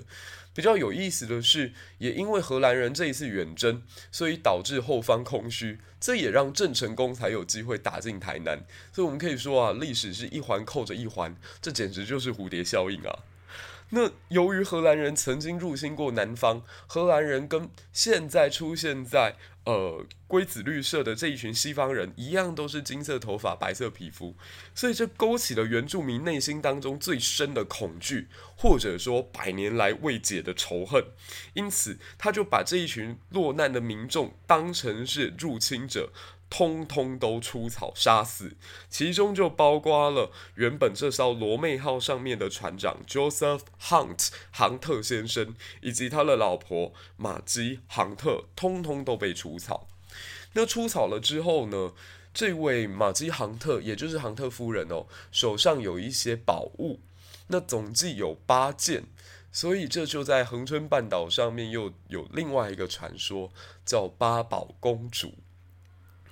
[0.55, 8.63] 比较有意思的是，也因为荷兰人这一次远征，所以导致后方空虚，这也让郑成功才有机会打进台南。
[8.93, 13.21] 所以我们可以说啊，历史是一环扣着一环，这简直就是蝴蝶效应啊。
[13.95, 24.35] 那由于荷兰人曾经入侵过南方，荷兰人跟现在出现在呃龟子绿社的这一群西方人一样，都是金色头发、白色皮肤，
[24.75, 31.05] 所以这勾起了原住民内心当中最深的恐惧，或者说百年来未解的仇恨。
[31.53, 36.11] 因此，他就把这一群落难的民众当成是入侵者。
[36.55, 38.59] 通通都出草杀死，
[38.91, 49.89] 其中就包括了原本这艘罗妹号上面的船长 Joseph Hunt 杭特先生，以及他的老婆玛姬杭特，通通都被除草。
[50.53, 51.95] 那除草了之后呢，
[52.35, 57.01] 这位玛姬杭特，也就是杭特夫人哦，手上有一些宝物，
[57.47, 59.05] 那总计有八件，
[59.51, 63.51] 所以这就在恒春半岛上面又有另外一个传说，
[63.87, 65.33] 叫八宝公主。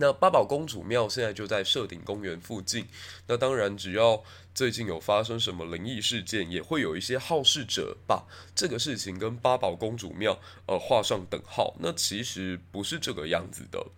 [0.01, 2.87] 那八宝公主庙现在就在社顶公园附近。
[3.27, 11.77] 那当然，只要最近有发生什么灵异事件，也会有一些好事者把这个事情跟八宝公主庙呃画上等号。
[11.81, 13.89] 那其实不是这个样子的。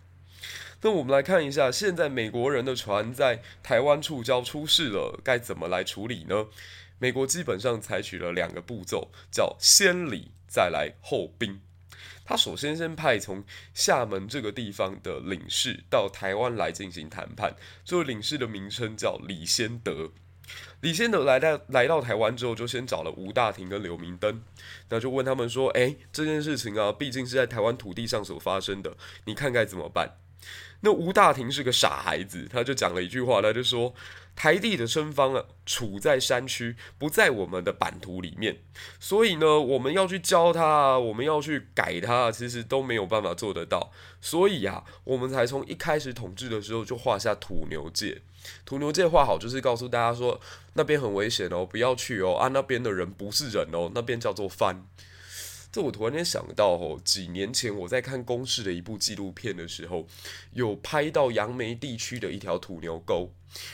[0.81, 6.47] 那我们来看一下，现在美国人的船在台湾触礁出事了，该怎么来处理呢？
[6.99, 11.61] 美国基本上采取了两个步骤，叫先礼再来后兵。
[12.25, 20.11] 他首先先派从厦门这个地方的领事到台湾来进行谈判，这位领事的名称叫李先德。
[20.81, 24.43] 李先德来到来到台湾之后，就先找了吴大庭跟刘明灯，
[24.89, 30.17] 那就问他们说：“诶，这件事情啊，毕竟是在台湾土地上所发生的，你看该怎么办？”
[30.81, 33.93] 那吴大庭是个傻孩子，他就讲了一句话，他就说
[34.35, 38.57] ：“台地的生方啊，处在山区，不在我们的版图里面，
[38.99, 43.91] 所以呢，我们要去教他，我们要去改他，其实都没有办法做得到。
[44.19, 48.21] 所以啊，我们才从一开始统治的时候就画下土牛界。
[48.65, 50.39] 土牛界画好，就是告诉大家说，
[50.73, 54.85] 那边很危险哦，不要去哦，啊，那边的人不是人哦，那边叫做番。”
[55.71, 60.05] 这我突然间想到，哦，几年前我在看公视的一部纪录片的时候，
[60.51, 63.33] 有拍到杨梅地区的一条土牛沟，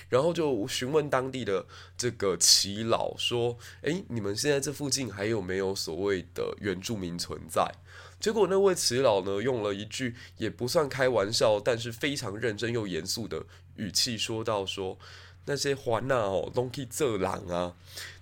[0.10, 1.66] 然后就询问当地的
[1.98, 7.72] 这个耆老说：“诶，你们现在这附近还有没有所谓的原住民存在？”
[8.20, 14.98] 结果那位耆老呢，用了一句也不算开玩笑，但是非常认真又严肃的语气说道：“说。”
[15.46, 17.74] 那些华呐哦，都去做人啊，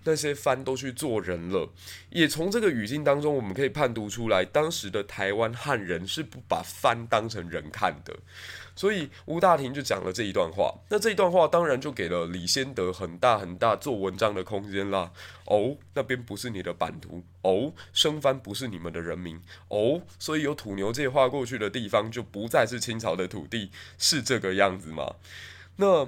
[0.05, 1.69] 那些番都去做人了。
[2.09, 8.17] 也从这个语境当中，我们可以判读出来，当时的台湾汉人是不把番当成人看的。
[8.77, 10.73] 所以吴大庭就讲了这一段话。
[10.87, 15.11] 那这一段话当然就给了李先德很大很大做文章的空间啦。
[15.47, 17.23] 哦，那边不是你的版图。
[17.41, 19.41] 哦，生番不是你们的人民。
[19.67, 25.15] 哦，所以有土牛界划过去的地方就不再是清朝的土地，是这个样子吗？
[25.75, 26.07] 那。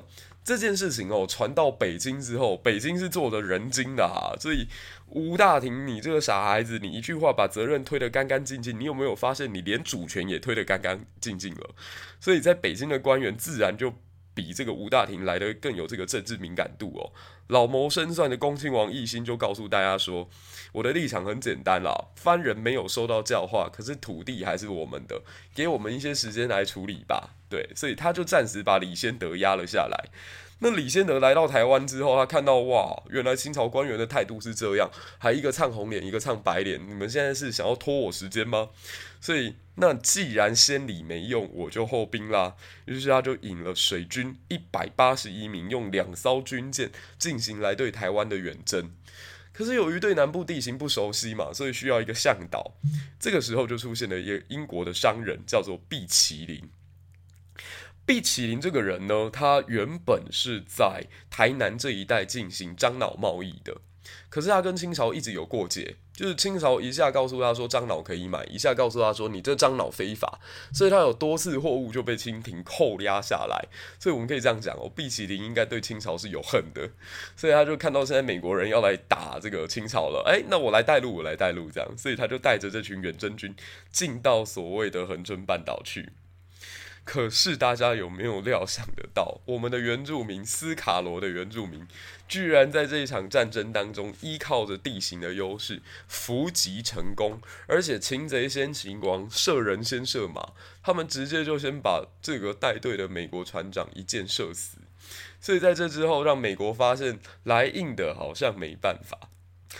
[0.49, 4.65] 这件事情哦，传到北京之后，北京是做的人精的哈，所以
[5.09, 11.75] 吴大庭，你这个傻孩子，你一句话把责任推得干干净净，你有没有发现你连主权也推得干干净净了？
[12.19, 13.93] 所以在北京的官员自然就
[14.39, 17.11] 比这个吴大庭来的更有这个政治敏感度哦。
[17.47, 20.29] 老谋深算的恭亲王奕欣就告诉大家说，
[20.71, 25.21] 我的立场很简单啦，番人没有受到教化，可是土地还是我们的，
[25.53, 27.31] 给我们一些时间来处理吧。
[27.49, 30.09] 对，所以他就暂时把李先德压了下来。
[30.61, 36.79] 那李先德来到台湾之后，他看到哇，原来清朝官员的态度是这样，还一个唱红脸，一个唱白脸。
[36.87, 38.69] 你们现在是想要拖我时间吗？
[39.21, 42.55] 所以，那既然先礼没用，我就后兵啦。
[42.85, 48.91] 于是他就引了水军一百八十一名，用两艘军舰进行来对台湾的远征。
[49.53, 52.73] 可是由于对南部地形不熟悉嘛，所以需要一个向导。
[53.19, 56.69] 这个时候就出现了一个英国的商人，叫做毕麒麟。
[58.09, 63.81] 毕启林这个人呢，他原本是在台南这一带进行樟脑贸易的，
[64.29, 70.39] 可是他跟清朝一直有过节，就是清朝一下告诉他说樟脑可以买，一下告诉他说你这樟脑非法，
[70.73, 73.67] 所以他有多次货物就被清廷扣押下来。
[73.99, 76.89] 所以我们可以这样讲哦，毕启林应该对清朝是有恨的，
[77.35, 83.55] 所以他就看到现在美国人要来打这个清朝了，哎，那我来带路，我来带路这样，所以他就带着这群远征军
[83.91, 86.09] 进到所谓的恒春半岛去。
[87.09, 91.87] 可是大家有没有料想得到，我们的原住民斯卡罗的原住民，
[92.27, 104.77] 居然在这一场战争当中，依靠着地形的优势伏击成功，而且擒贼先擒王，射人先射马，他们直接就先把这个带队的美国船长一箭射死。
[105.41, 109.31] 所以在这之后，让美国发现来硬的好像没办法，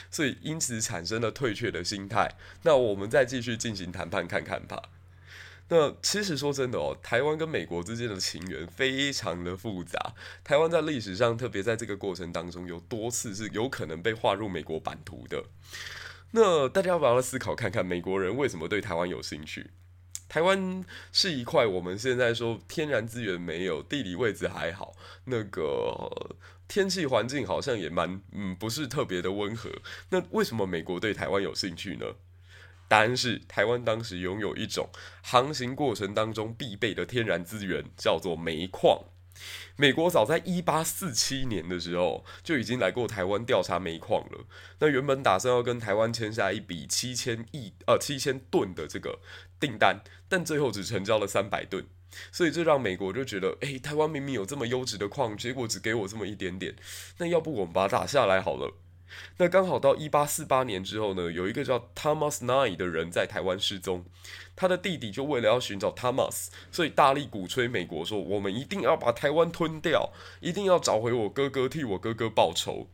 [0.10, 2.32] 所以因此产生了退却的心态。
[2.63, 4.82] 那我们再继续进行谈判看看吧。
[5.70, 10.16] 那其实说真的哦，台湾跟美国之间的情缘非常的复杂。
[10.44, 15.46] 台湾在历史上，特别在这个过程当中，有多次是有可能被划入美国版图的。
[16.32, 19.72] 那大家要不要来思考看看，美国人为什么对台湾有兴趣？
[20.28, 26.36] 台湾是一块我们现在说天然资源没有，地理位置还好，那个
[26.68, 29.72] 天气环境好像也蛮嗯，不是特别的温和。
[30.10, 32.06] 那为什么美国对台湾有兴趣呢？
[32.89, 34.89] 答案是，台湾当时拥有一种
[35.23, 39.06] 航行过程当中必备的天然资源，叫做煤矿。
[39.78, 44.45] 美国早在一八四七年的时候就已经来过台湾调查煤矿了。
[44.80, 49.19] 那原本打算要跟台湾签下一笔七千亿呃七千吨的这个
[49.58, 51.88] 订单，但最后只成交了三百吨。
[52.32, 56.75] 所以这让美国就觉得，诶，台湾明明有这么优质的矿，结果只给我这么一点点，
[57.19, 58.73] 那要不我们把它打下来好了。
[59.38, 64.06] 那刚好到一八四八年之后呢，有一个叫 Thomas Nye 的人在台湾失踪，
[64.56, 72.88] 他的弟弟就为了要寻找 Thomas，所以大力鼓吹美国说，我们一定要把台湾吞掉，一定要找回我哥哥，替我哥哥报仇。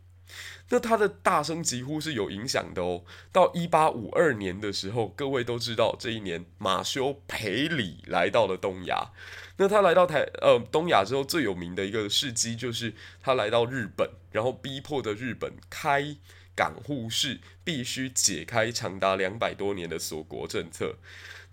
[0.70, 3.04] 那他的大声疾呼是有影响的哦。
[3.32, 9.12] 到一八五二年的时候，各位都知道，这一年马修培里来到了东亚。
[9.58, 16.18] 那他来到台呃东亚之后，最有名的一个事迹就是他来到日本，然后逼迫的日本开
[16.56, 20.96] 港户市必须解开长达两百多年的锁国政策。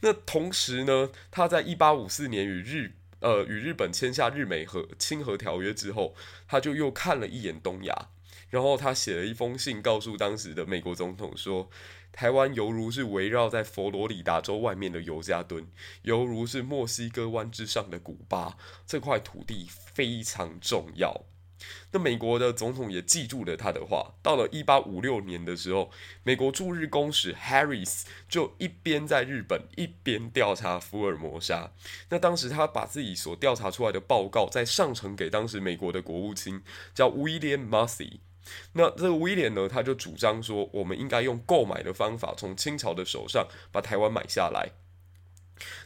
[0.01, 6.16] 那同时呢，他在一八五四年与日呃与日本签下日美和清和条约之后，
[6.49, 8.09] 他就又看了一眼东亚。
[8.53, 11.70] 然后他写了一封信，告诉当时的美国总统说
[12.12, 15.66] ：“台湾犹如是围绕在佛罗里达州外面的尤加敦，
[16.03, 21.22] 犹如是墨西哥湾之上的古巴，这块土地非常重要。”
[21.92, 24.12] 那美国的总统也记住了他的话。
[24.22, 25.90] 到了一八五六年的时候，
[26.22, 31.72] 美国驻日公使 Harris 就一边在日本，一边调查福尔摩沙。
[32.11, 38.18] 那当时他把自己所调查出来的报告再上呈给当时美国的国务卿，叫 William Massey。
[38.72, 44.70] 那这个威廉呢，他就主张说，我们应该用购买的方法，从清朝的手上把台湾买下来。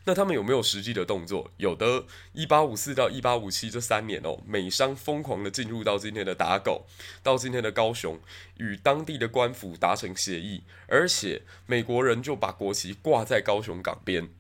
[0.04, 1.50] 那他们有没有实际的动作？
[1.59, 2.04] 有的。
[2.32, 6.86] 一八五四到一八五七这三年哦，美商疯狂的进入到今天的打狗，
[7.22, 8.18] 到今天的高雄，
[8.57, 14.30] 与当地的官府达成协议，而且美国人就把国旗挂在高雄港边。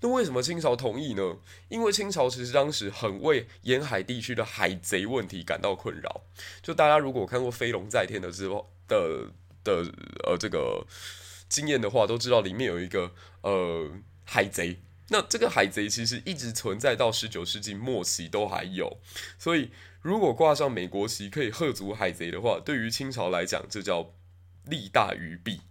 [0.00, 1.38] 那为什么清朝同意呢？
[1.68, 6.22] 因为清朝其实当时很为沿海地区的海贼问题感到困扰。
[6.62, 9.32] 就大家如果看过《飞龙在天》的之后的
[9.64, 9.92] 的
[10.24, 10.86] 呃这个
[11.48, 13.90] 经验的话，都知道里面有一个呃
[14.24, 14.78] 海贼。
[15.08, 18.98] 那这个海贼其实一直存在到十九世纪末期都还有。
[19.38, 19.70] 所以
[20.02, 24.12] 如果挂上美国旗可以吓阻海贼的话，对于清朝来讲，这叫
[24.66, 25.62] 利大于弊。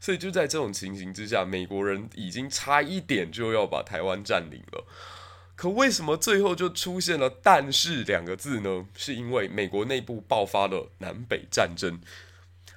[0.00, 4.84] 所以就在这种情形之下，美国人已经差一点就要把台湾占领了。
[5.56, 8.86] 可为什么最后就出现了“但是”两个字呢？
[8.96, 12.00] 是因为美国内部爆发了南北战争。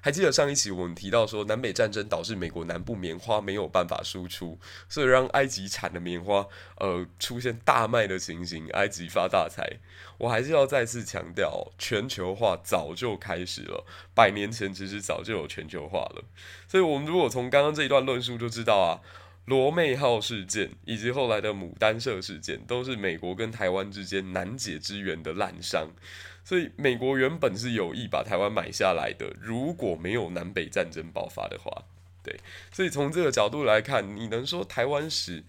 [0.08, 6.48] 还记得上一期我们提到说，南北战争导致美国南部棉花没有办法输出，所以让埃及产的棉花
[6.78, 9.70] 呃出现大卖的情形，埃及发大财。
[10.18, 13.86] 我还是要再次强调，全球化早就开始了，
[14.16, 16.24] 百年前其实早就有全球化了。
[16.70, 19.02] 所以，我们如果从刚刚这一段论述就知道啊，
[19.44, 25.90] 罗妹号事件以及后来的牡丹社事件，都是美国跟台湾之间难解之缘的滥伤。
[26.48, 31.84] 所以美国原本是有意把台湾买下来的，如果没有南北战争爆发的话，
[32.24, 32.40] 对。
[32.72, 35.44] 所以从这个角度来看，你能说台湾史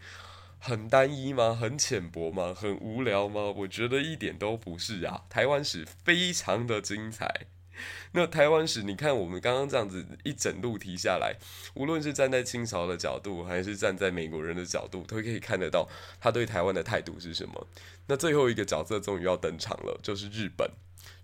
[0.58, 1.54] 很单一吗？
[1.54, 2.52] 很浅薄吗？
[2.52, 3.42] 很无聊吗？
[3.42, 7.46] 我觉得一点都不是啊，台湾史非常的精彩。
[8.12, 11.36] 那台湾史，你看我们刚刚这样子一整路提下来，
[11.74, 15.88] 无论是站在清朝的角度，还是站在美国人的角度，都可以看得到
[16.20, 17.66] 他对台湾的态度是什么。
[18.06, 20.70] 那最后一个角色终于要登场了，就是日本。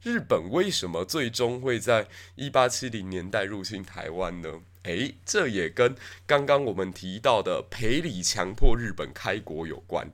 [0.03, 4.61] 日本为什么最终会在一八七零年代入侵台湾呢？
[4.83, 5.97] 诶，这也跟
[6.27, 10.13] 刚刚我们提到的培里强迫日本开国有关。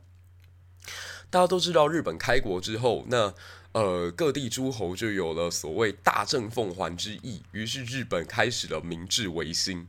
[1.29, 3.35] 大家都知道，日本开国之后，那
[3.73, 9.87] 呃，各地诸侯就有了所谓大政奉还之意，于是日本开始了明治维新。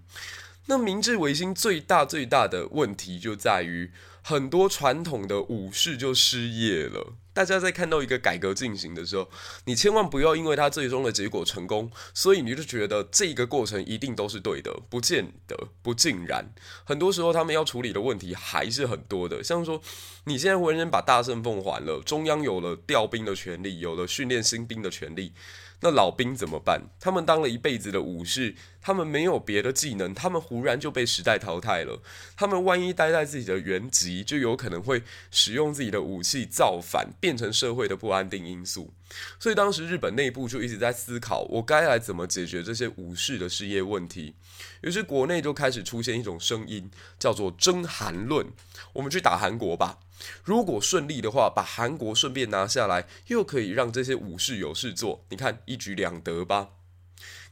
[0.67, 7.15] 那明治维新最大最大的问题就在于，很多传统的武士就失业了。
[7.33, 9.29] 大家在看到一个改革进行的时候，
[9.65, 16.53] 你千万不要因为它最终的结果成功，所以你就觉得这个过程一定都是对的，不见得，不尽然。
[16.83, 19.81] 很多时候他们要处理的问题还是很多的，像说
[20.25, 25.33] 你现在文人把大圣奉还了，中央有了调兵的权利，有了训练新兵的权利。
[25.81, 26.83] 那老兵怎么办？
[26.99, 32.01] 他们当了一辈子的武士，他们没有别的技能，他们忽然就被时代淘汰了。
[32.37, 35.01] 他们万一待在自己的原籍，就有可能会
[35.31, 38.93] 使用自己的武器造反，变成社会的不安定因素。
[39.39, 44.35] 所以当时日本内部就一直在思考，我该来怎么解决这些武士的失业问题。
[44.81, 48.47] 于是国内就开始出现一种声音，叫做“征韩论”。
[48.93, 49.97] 我们去打韩国吧。
[50.43, 56.69] 如果顺利的话，把韩国顺便拿下来，又可以让这些武士有事做，你看一举两得吧。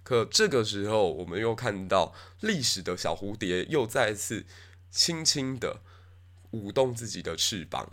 [0.04, 4.46] 可这个时候，我们又看到历史的小蝴蝶又再次
[4.90, 5.82] 轻轻的
[6.52, 7.92] 舞动自己的翅膀。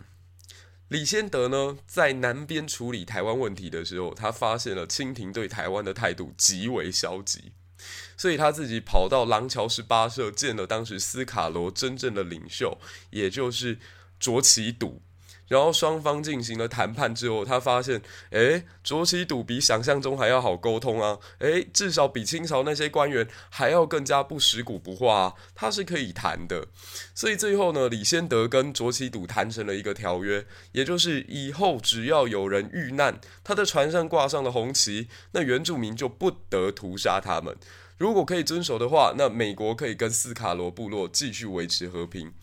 [0.87, 7.51] 李先德呢，在南边处理台湾问题的时候，他发现了清廷对台湾的态度极为消极，
[8.15, 12.79] 所以他自己跑到廊桥十八社见了当时斯卡罗真正的领袖，
[13.11, 13.79] 也就是。
[14.19, 15.01] 卓杞笃，
[15.47, 18.01] 然后双方进行了谈判之后，他发现，
[18.31, 26.67] 诶，卓杞笃比想象中还要好沟通啊，诶，至少比清朝那些官员还要更加不食古不化啊，他是可以谈的。
[27.15, 37.55] 所以最后呢，李先德跟卓杞笃谈成了一个条约，也就是以后只要有人遇难，他的船上挂上了红旗，那原住民就不得屠杀他们。
[37.97, 42.33] 如果可以遵守的话，那美国可以跟斯卡罗部落继续维持和平。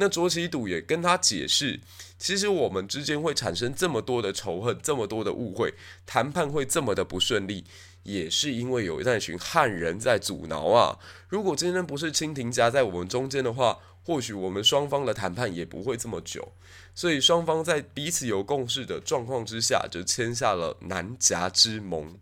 [0.00, 1.80] 那卓杞笃也跟他解释，
[2.18, 5.74] 其实我们之间会产生这么多的仇恨，这么多的误会，
[6.06, 7.64] 谈判会这么的不顺利，
[8.04, 10.98] 也是因为有一那群汉人在阻挠啊。
[11.28, 16.52] 如果今天不是清廷夹在我们中间的话，或许我们双方的谈判也不会这么久。
[16.94, 22.16] 所以双方在彼此有共识的状况之下，就签下了南夹之盟。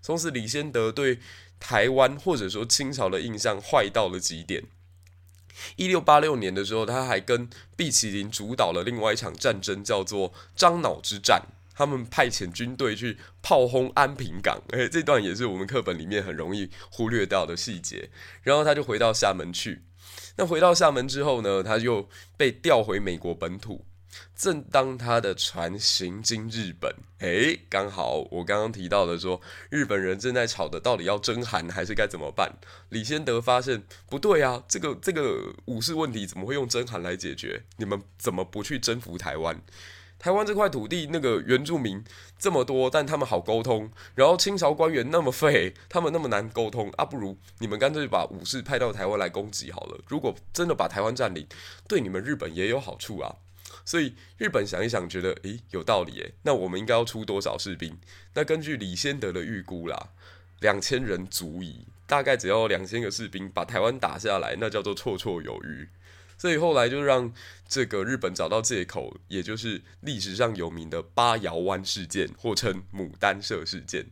[0.00, 1.18] 从此，李先德对
[1.58, 4.62] 台湾或者说清朝的印象坏到了极点。
[5.76, 11.42] 一六八六年的时候，他还跟毕其林主导了另外一场战争，叫做樟脑之战。
[11.74, 18.08] 他们派遣军队去炮轰安平港，诶， 这段也是我们课本里面很容易忽略掉的细节。
[18.42, 19.82] 然后他就回到厦门去。
[20.36, 23.84] 那回到厦门之后呢，他就被调回美国本土。
[24.34, 29.40] 正当他的船行经日本，诶，刚好我刚刚提到的说，
[29.70, 32.52] 日本人正在吵的到底要征韩还是该怎么办？
[32.90, 37.62] 李先德发现不对啊，这个这个武士问题怎么会用征韩来解决？
[37.76, 39.60] 你们怎么不去征服台湾？
[40.18, 42.02] 台湾这块土地那个原住民
[42.38, 50.00] 这么多，但他们好沟通，然后清朝官员那么废，他们那么难沟通啊，不如你们干脆把武士派到台湾来攻击好了。
[50.08, 51.46] 如果真的把台湾占领，
[51.86, 53.36] 对你们日本也有好处啊。
[53.86, 57.96] 所以日本想一想，觉得诶有道理诶，那我们应该要出多少士兵？
[58.34, 60.10] 那根据李先德的预估啦，
[60.60, 65.88] 两千人足矣，大概只要两千个士兵把台湾打下来，那叫做绰绰有余。
[66.36, 67.32] 所以后来就让
[67.66, 74.06] 这个日本找到借口，也就是历史上有名的八瑶湾事件，或称牡丹社事件。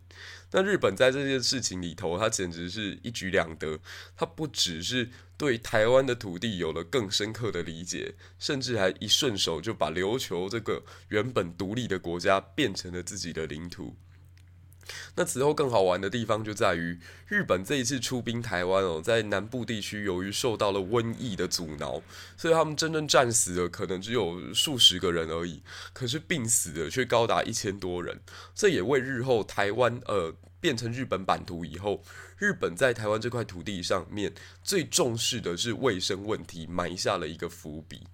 [0.55, 3.79] 那日本在这件事情里头，它简直是一举两得，
[4.17, 5.11] 它不只是。
[5.37, 13.97] 对台湾的土地有了更深刻的理解，甚至还一顺手就把琉球这个原本独立的国家变成了自己的领土。
[15.17, 22.03] 那此后更好玩的地方就在于，日本这一次出兵台湾哦，在南部地区由于受到了瘟疫的阻挠，
[22.37, 25.63] 所以他们真正战死的可能只有数十个人而已，
[25.93, 28.21] 可是病死的却高达一千多人。
[28.55, 32.03] 这也为日后台湾呃变成日本版图以后，
[32.39, 38.07] 日本在台湾这块土地上面最重视的是卫生问题，埋下了一个伏笔。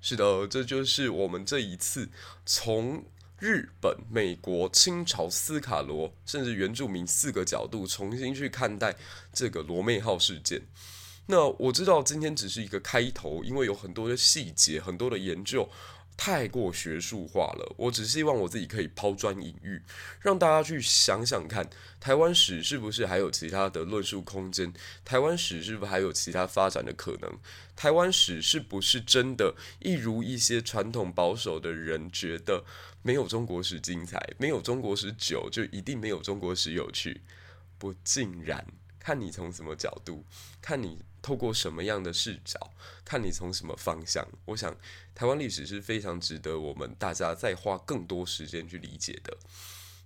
[0.00, 2.10] 是的，这就是我们这一次
[2.44, 3.04] 从。
[3.38, 8.96] 日本、美国、清朝、斯卡罗，甚至原住民四个角度重新去看待
[9.32, 10.62] 这个罗妹号事件。
[11.26, 15.68] 那我知道今天只是一个开头，因为有很多的细节、很多的研究
[16.16, 17.74] 太过学术化了。
[17.76, 19.82] 我只希望我自己可以抛砖引玉，
[20.20, 21.68] 让大家去想想看，
[22.00, 24.72] 台湾史是不是还有其他的论述空间？
[25.04, 27.38] 台湾史是不是还有其他发展的可能？
[27.76, 32.64] 台湾史是不是真的，一如一些传统保守的人觉得？
[33.02, 37.20] 没有中国史精彩，没有中国史久，就一定没有中国史有趣。
[37.78, 38.66] 不尽然，
[38.98, 40.24] 看你从什么角度，
[40.60, 42.72] 看你透过什么样的视角，
[43.04, 44.24] 看你从什么方向。
[44.44, 44.72] 我想，
[45.12, 49.36] 台湾历史是非常值得我们大家再花更多时间去理解的。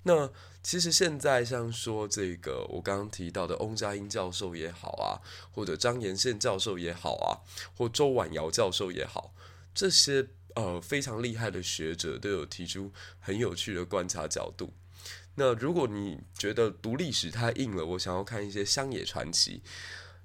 [0.05, 0.31] 那
[0.62, 5.21] 其实现在像说这个，我刚刚提到的翁佳音教授也好啊，
[5.53, 7.45] 或者张延宪教授也好啊，
[7.77, 9.35] 或周婉窈教授也好，
[9.75, 10.29] 这些。
[10.57, 14.73] 呃，非常厉害的学者都有提出很有趣的观察角度。
[15.37, 19.62] 那如果你觉得读历史太硬了，我想要看一些乡野传奇。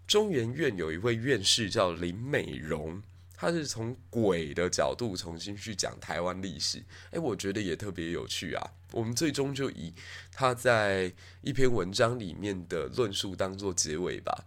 [0.07, 3.01] 中研院有一位院士叫林美容，
[3.35, 6.83] 他是从鬼的角度重新去讲台湾历史。
[7.11, 8.71] 诶，我觉得也特别有趣啊。
[8.91, 9.93] 我们最终就以
[10.31, 14.45] 他在一篇文章里面的论述当做结尾吧。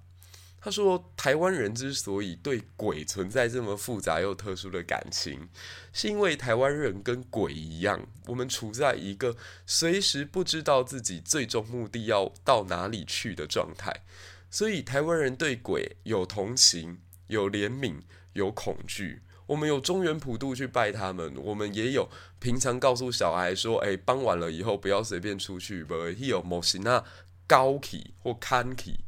[0.60, 5.48] 他说：“台湾人之所以对鬼存在这么复杂又特殊的感情，
[5.92, 9.36] 是因为台湾人跟鬼一样，我们处在一个
[9.66, 14.02] 随时不知道自己最终目的要到哪里去的状态。
[14.50, 18.00] 所以台湾人对鬼有同情、有怜悯、
[18.32, 19.22] 有恐惧。
[19.46, 27.02] 我们有中原普渡去拜他们，我们也有平常告诉小孩说：‘哎，傍晚了以后不要随便出去。’不，有某些那
[27.46, 29.00] 高起或看起。”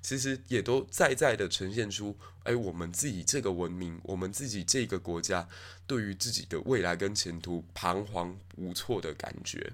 [0.00, 5.48] 其实也都在在的呈现出，哎，我们自己这个文明，我们自己这个国家，
[5.86, 9.72] 对于自己的未来跟前途彷徨无措的感觉。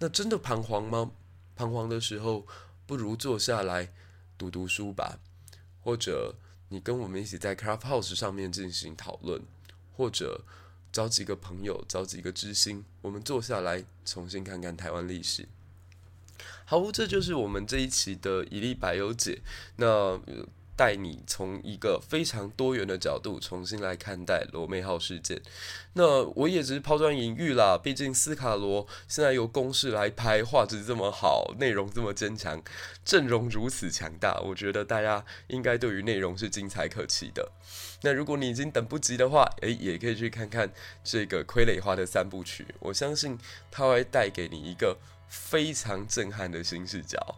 [0.00, 1.12] 那真的彷徨吗？
[1.54, 2.46] 彷徨的时候，
[2.90, 3.92] 不如坐下来
[4.36, 5.20] 读读书吧，
[5.80, 6.34] 或者
[6.70, 9.40] 你跟我们一起在 Clubhouse 上面进行讨论，
[9.96, 10.44] 或者
[10.90, 15.46] 找几个朋友，找几个知心，我们坐下来重新看看台湾历史。
[16.64, 19.40] 好，这就是我们这一期的一历百忧解。
[19.76, 20.20] 那。
[20.80, 25.38] 带你从一个非常多元的角度重新来看待罗妹号事件。
[25.92, 32.62] 那我也只是抛砖引玉啦，毕竟斯卡罗现在由公式来拍，画质这么好，内容这么坚强，
[33.04, 37.52] 阵容如此强大，我觉得大家应该对于内容是精彩可期的。
[38.00, 40.72] 那如果你已经等不及的话，诶，也可以去看看
[41.04, 43.38] 这个傀儡花的三部曲，我相信
[43.70, 44.96] 它会带给你一个
[45.28, 47.36] 非常震撼的新视角。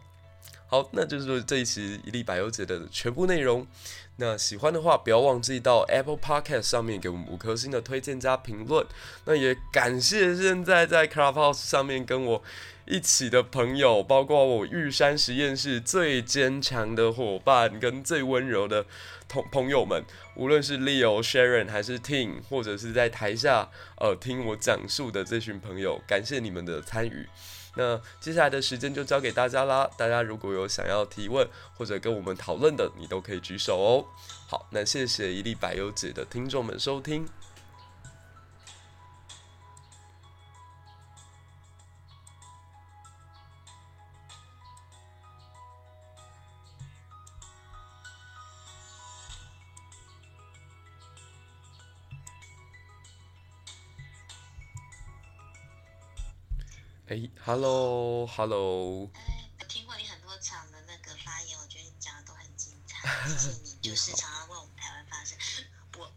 [0.73, 3.67] 好，那就是这一期一粒百忧解的全部内容。
[4.15, 8.83] 那喜欢的话，不要忘记到 Apple Podcast 上面给我们五颗星的推荐加评论。
[9.25, 12.41] 那也感谢现在在 Clubhouse 上面跟我
[12.85, 18.87] 一起的朋友，包括我玉山实验室最坚强的伙伴跟最温柔的
[19.27, 20.03] 同朋友们，
[20.35, 23.69] 无论是 Leo、Sharon 还是 Ting，或者是在台下
[23.99, 27.27] 呃听我讲述的这群朋友，感谢你们的参与。
[27.75, 34.05] 那接下来的时间就交给大家啦，大家如果有想要提问或者跟我们讨论的，你都可以举手哦。
[34.47, 37.27] 好，那谢谢一粒百忧解的听众们收听。
[57.13, 59.07] 哎，Hello，Hello。
[59.13, 63.07] 哎，我听过你很多场的那个发言，我觉得你讲的都很精彩。
[63.29, 65.37] 谢谢你，就是常常为我们台湾发声。
[65.99, 66.11] 我，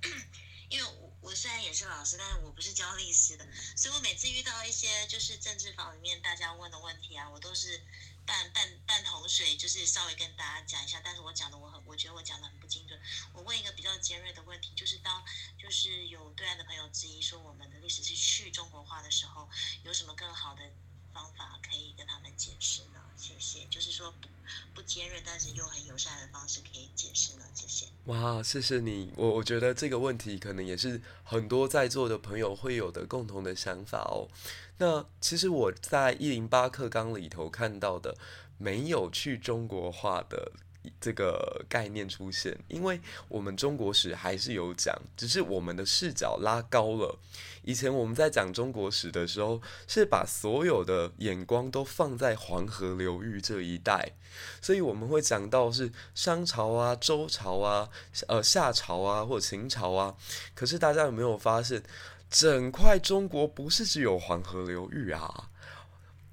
[0.71, 7.83] 因为我我虽然也是老师，但是我不是教历史的，所以我每次遇到一些就是政治房里面大家问的问题啊，我都是。
[8.27, 13.01] 半半半桶水，就是稍微跟大家讲一下，但是我讲的我很，我觉得我讲的很不精准。
[13.33, 15.25] 我问一个比较尖锐的问题，就是当
[15.57, 19.49] 就是有对岸的朋友质疑说我们的历史是去中国化的时候，
[19.85, 20.69] 有什么更好的
[21.17, 23.01] 方法可以跟他们解释呢？
[23.17, 23.67] 谢谢。
[23.71, 24.29] 就是说不
[24.75, 27.45] 不尖锐，但是又很友善的方式可以解释呢？
[27.55, 27.87] 谢谢。
[28.05, 29.11] 哇，谢谢你。
[29.17, 34.29] 我我觉得这个问题可能也是很多在座的朋友会有的共同的想法哦。
[34.77, 38.15] 那其实我在一零八课纲里头看到的，
[38.59, 40.53] 没有去中国化的
[41.01, 47.19] 这个概念出现，因为我们中国史还是有讲，只是我们的视角拉高了。
[47.63, 54.13] 以前我们在讲中国史的时候，是把所有的眼光都放在黄河流域这一带，
[54.61, 57.89] 所以我们会讲到是商朝啊、周朝啊、
[58.29, 60.15] 呃夏朝啊或秦朝啊。
[60.55, 61.83] 可是大家有没有发现？
[62.29, 65.49] 整块中国不是只有黄河流域啊，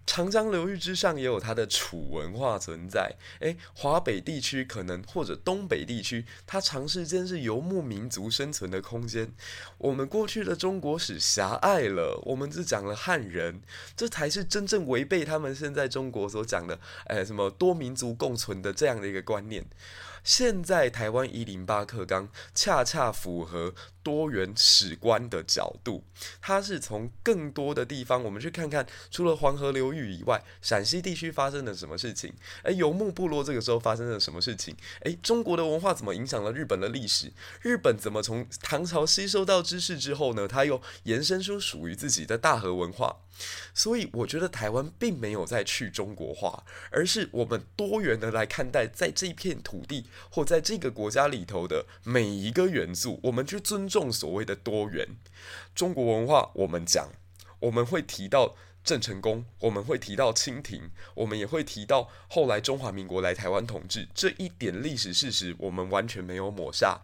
[0.06, 3.16] 长江流域之上也有它的楚文化存在。
[3.40, 9.34] 诶，华北地区可能或者东北地区，它长时间是游牧民族生存的空间。
[9.78, 13.62] 我们过去的中国史狭隘了，我们只讲了汉人，
[13.96, 19.66] 这才是真正违背他们现在中国所讲的，诶，什么多民族共存的这样的一个观念。
[20.24, 23.74] 现在台湾一零八克纲恰恰符合
[24.04, 26.04] 多元史观的角度，
[26.42, 32.34] 它是从更多的地方，我们去看看，除了黄河流域以外，陕西地区发生了什么事情？
[32.64, 34.76] 诶，游牧部落这个时候发生了什么事情？
[35.02, 37.32] 诶，中国的文化怎么影响了日本的历史？
[37.62, 40.48] 日本怎么从唐朝吸收到知识之后呢？
[40.48, 43.18] 它又延伸出属于自己的大和文化。
[43.74, 55.08] 所以我觉得台湾并没有在去中国化，而是我们多元的来看待，在这片土地或在这个国家里头的每一个元素，我们去尊众所谓的多元。
[55.76, 57.12] 中国文化，我们讲，
[57.60, 58.56] 我们会提到。
[58.84, 67.00] 郑成功，我们会提到清廷，我们也会提到后来中华民国来台湾统治这一点历史事实，我们完全没有抹杀。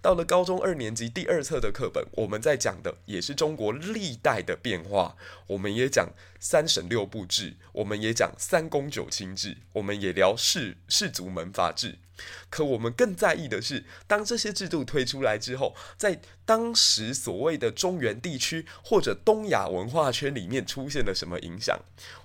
[0.00, 5.16] 到了高中二年级第二册的课本，我们在讲的也是中国历代的变化，
[5.46, 11.98] 我们也讲三省六部制，我们也讲三公九卿制，我们也聊士士族门阀制。
[12.50, 21.78] 可我们更在意的是，当这些制度推出来之后，在当时所谓的中原地区或者东亚文化圈里面出现了什么影响？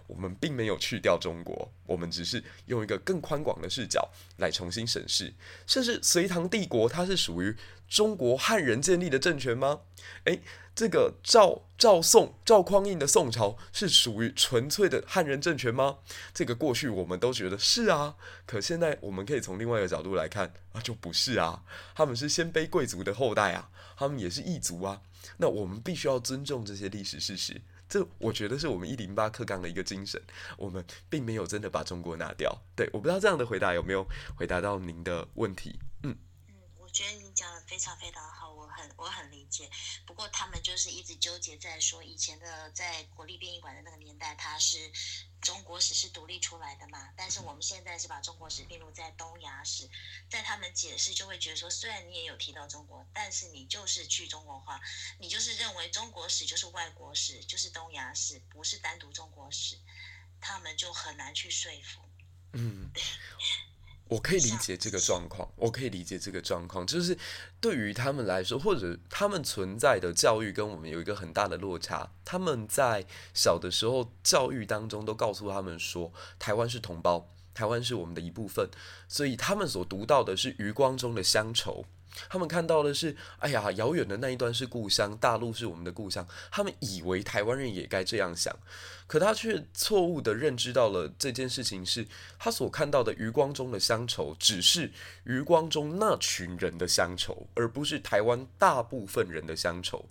[0.08, 5.34] 我们并没有去掉中国，我们只是用一个更宽广的视角来重新审视。
[5.66, 7.56] 甚至隋唐帝国，它是属于
[7.88, 9.82] 中国汉人建立的政权吗？
[10.26, 10.42] 诶。
[10.76, 16.00] 这个赵赵宋赵匡胤的宋朝是属于纯粹的汉人政权吗？
[16.34, 21.64] 这个过去我们都觉得是啊，可现在我们可以从另外一个角度来看啊，就不是啊，
[21.96, 25.02] 他们是鲜卑贵族的后代啊，他们也是异族啊，
[25.38, 30.22] 那我们必须要尊重这些历史事实，这我觉得是我们一零八课纲的一个精神，
[30.58, 32.56] 我们并没有真的把中国拿掉。
[32.76, 34.06] 对，我不知道这样的回答有没有
[34.36, 35.80] 回答到您的问题，
[36.96, 39.70] 觉得你讲的非常非常好，我很我很理解。
[40.06, 44.90] 不过他们就是一直纠结在说，以前的在国立殡仪馆的那个年代，它是
[45.42, 47.12] 中国史是独立出来的嘛。
[47.18, 49.90] 但是我们现在是把中国史并入在东亚史，
[50.30, 54.80] 在他们解释就会觉得说，虽然你也有提到中国，但是你就是去中国化，
[55.20, 59.78] 你就是认为中国史就是外国史，就是东亚史，不是单独中国史，
[60.40, 62.00] 他们就很难去说服。
[62.54, 62.90] 嗯。
[64.08, 67.18] 我可以理解这个状况，我可以理解这个状况，就是
[67.60, 72.12] 对于他们来说，或者他们存在的教育跟我们有一个很大的落差。
[72.24, 78.70] 他们在小的时候教育当中都告诉他们说，台湾是同胞，台湾是我们的一部分，
[79.08, 81.86] 所以他们所读到的是余光中的乡愁。
[82.30, 86.26] 他们看到的是，哎呀，遥远的那一端是故乡，大陆是我们的故乡。
[86.50, 88.58] 他们以为台湾人也该这样想。
[89.08, 92.06] 可他却错误地认知到了这件事情，是
[92.40, 94.92] 他所看到的余光中的乡愁，只是
[95.26, 100.04] 余光中那群人的乡愁，而不是台湾大部分人的乡愁。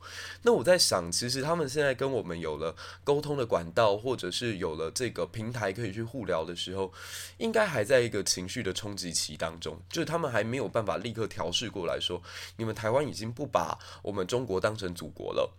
[0.42, 6.92] 那我在想，其实他们现在跟我们有了沟通的管道，或者是有了这个平台可以去互聊的时候，
[7.38, 12.22] 应该还在一个情绪的冲击期当中，就是他们还没有办法立刻调试过来说，
[12.56, 15.52] 你们台湾已经不把我们中国当成祖国了。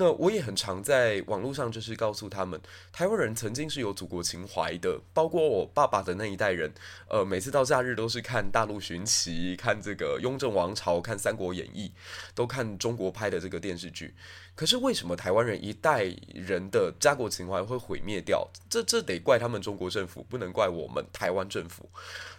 [0.00, 2.58] 那我也很常在网络上，就是告诉他们，
[2.90, 6.72] 台湾人曾经是有祖国情怀的，包括我爸爸的那一代人，
[7.06, 11.88] 呃，每次到假日都是看《大陆寻奇》，看这个《雍正王朝》，看《三国演义》，
[12.34, 14.14] 都看中国拍的这个电视剧。
[14.60, 16.04] 可是为什么台湾人一代
[16.34, 18.46] 人的家国情怀会毁灭掉？
[18.68, 21.88] 这这得怪他们中国政府，不能怪我们台湾政府。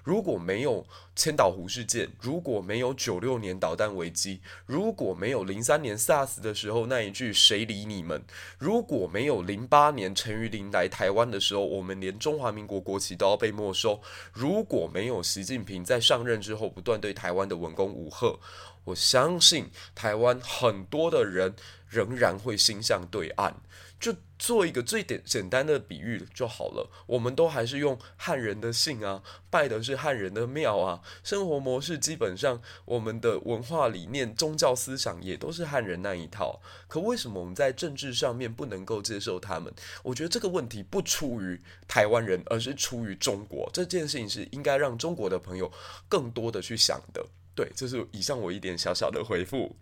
[0.03, 8.21] 如果没有千岛湖事件，如果没有九六年导弹危机，如果没有零三年 SARS 的时候那一句“谁理你们”，
[8.59, 13.99] 如果没有零八年陈玉林来台湾的时候，我们连中华民国国旗都要被没收，
[14.31, 18.39] 如果没有习近平在上任之后不断对台湾的文攻武吓，
[18.85, 21.53] 我相信台湾很多的人。
[21.91, 23.53] 仍然会心向对岸，
[23.99, 26.89] 就做一个最简简单的比喻就好了。
[27.05, 36.61] 我们都还是用汉人的姓啊，拜的是汉人的庙啊，生活模式基本上，我们的文化理念、宗教思想也都是汉人那一套。
[36.87, 39.73] 可为什么我们在政治上面不能够接受他们？
[40.01, 43.69] 我觉得这个问题不出于台湾人，而是出于中国。
[43.73, 45.69] 这件事情是应该让中国的朋友
[46.07, 47.27] 更多的去想的。
[47.55, 49.75] 对，这是以上我一点小小的回复。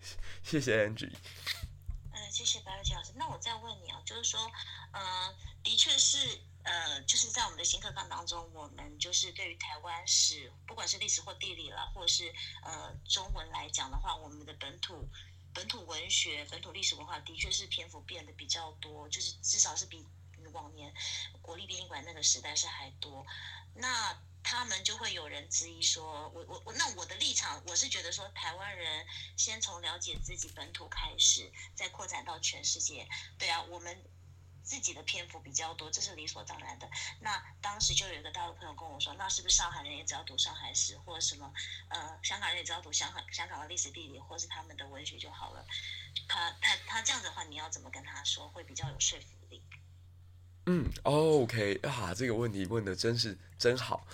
[0.43, 1.13] 谢谢 Angie。
[2.31, 3.11] 谢谢白玉洁老师。
[3.15, 4.39] 那我再问你啊，就是说，
[4.93, 12.31] 呃，的确是，呃，就是在我们的新课纲当中，我们就是对于台湾史，不管是历史或地理啦，或者是
[12.63, 15.09] 呃中文来讲的话，我们的本土
[15.53, 20.05] 本土文学、本土历史文化，的确是篇幅变得比较多，就是至少是比
[20.53, 20.93] 往年
[21.41, 23.25] 国立编译馆那个时代是还多。
[23.73, 24.13] 那
[24.43, 29.05] 他们就会有人质疑说，我我我，那我的立场，我是觉得说，台湾人
[29.37, 33.07] 先从了解自己本土开始，再扩展到全世界。
[33.37, 34.03] 对啊，我们
[34.63, 36.89] 自己的篇幅比较多，这是理所当然的。
[37.21, 41.51] 那当时就有一个大陆朋友跟我说，那是不是上海人也只要读上海史，或者什么，
[41.89, 45.65] 呃，香港人也只要读香港香港的历史地理，或是他们的文学就好了？
[46.27, 49.38] 他他他这样子的话，你要怎么跟他说，会比较有说服？
[50.71, 54.05] 嗯，OK 啊，这个问题问的真是真好。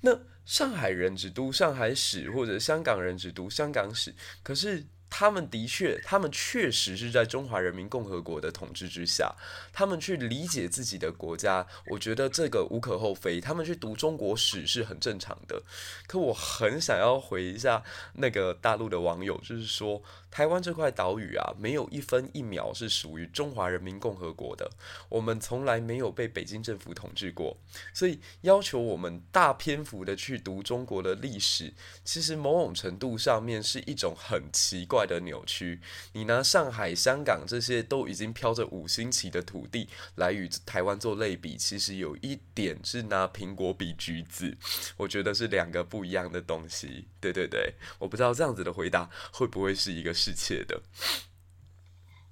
[0.00, 0.10] 那
[0.44, 9.36] 上海人只读上海史，或者香港人只读香港史，可是他们的确，他们确实是在中华人民共和国的统治之下，
[9.72, 13.40] 他们去理解自己的国家，我觉得这个无可厚非。
[13.40, 15.62] 他们去读中国史是很正常的。
[16.08, 17.84] 可我很想要回一下
[18.14, 20.02] 那个大陆的网友，就是说。
[20.34, 24.68] 台湾这块岛屿啊，没有一分一秒是属于中华人民共和国的。
[25.08, 27.56] 我们从来没有被北京政府统治过，
[27.92, 31.72] 所以要求我们大篇幅的去读中国的历史，
[32.04, 35.80] 其实某种程度上面是一种很奇怪的扭曲。
[36.14, 44.56] 你拿上海、香港这些都已经飘着五星旗的土地来与台湾做类比，其实有一点是拿苹果比橘子，
[44.96, 47.06] 我觉得是两个不一样的东西。
[47.32, 50.12] 对对对，我不知道这样子的回答会不会是一个。
[50.24, 50.80] 世切的，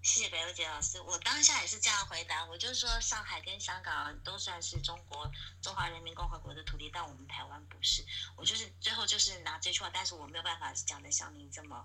[0.02, 1.00] 谢谢白优杰老师。
[1.00, 5.30] 我当下也是这样回答，我就说上海跟香港都算是中国
[5.60, 8.02] 中华人民共和国的土地，但我们台湾不是。
[8.36, 11.84] 我就是最后就是拿这句话，但是我没有办法讲的像您这么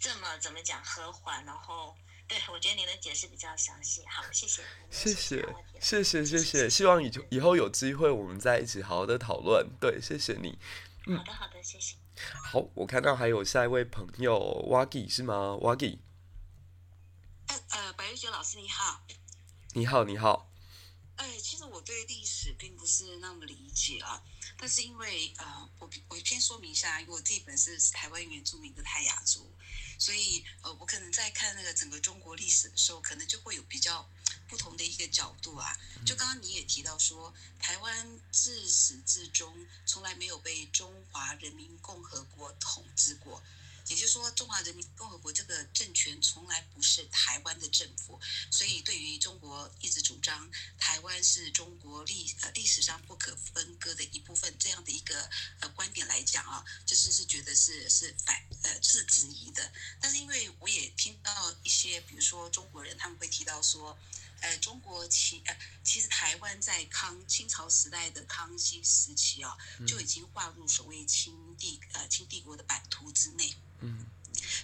[0.00, 1.44] 这么怎么讲和缓。
[1.44, 1.94] 然后，
[2.26, 4.02] 对，我觉得您的解释比较详细。
[4.06, 5.46] 好，谢谢，谢谢，
[5.78, 6.70] 谢谢，谢谢。
[6.70, 9.70] 希望以以后有机会我们再一起好好的讨论。
[9.78, 10.58] 对，谢谢你。
[11.06, 11.96] 嗯，好的，好的，谢谢。
[12.16, 14.38] 好，我看到还有下一位朋友
[14.68, 15.98] Wagi 是吗？Wagi，
[17.70, 19.04] 呃，白玉雪老师你好，
[19.72, 20.50] 你好，你好。
[21.16, 24.22] 哎，其实我对历史并不是那么理解啊，
[24.58, 29.52] 但是因为呃，我我先说明一下，因为我自己本身是台湾原住民的泰雅族，
[29.98, 34.08] 所以呃，我可能在看那个整个中国历史的时候，可能就会有比较
[34.48, 35.76] 不同的一个角度啊。
[36.04, 43.42] 就刚刚你也提到说，台湾自始至终从来没有被中华人民共和国统治过。
[43.88, 48.18] 也就是说，中华人民共和国这个政权从来不是台湾的政府，
[48.50, 55.28] 所以对于中国一直主张台湾是中国历呃历史上不可分割的一部分这样的一个
[55.60, 59.70] 呃观点来讲啊，就是是觉得是是反呃是质疑的。
[60.00, 63.98] 但是因为我也听到一些，比如说中国人他们会提到说，
[64.40, 69.56] 呃，中国其呃其实台湾在康清朝时代的康熙时期啊，
[69.86, 73.54] 就已经划入所谓清帝呃清帝国的版图之内。
[73.84, 74.06] 嗯，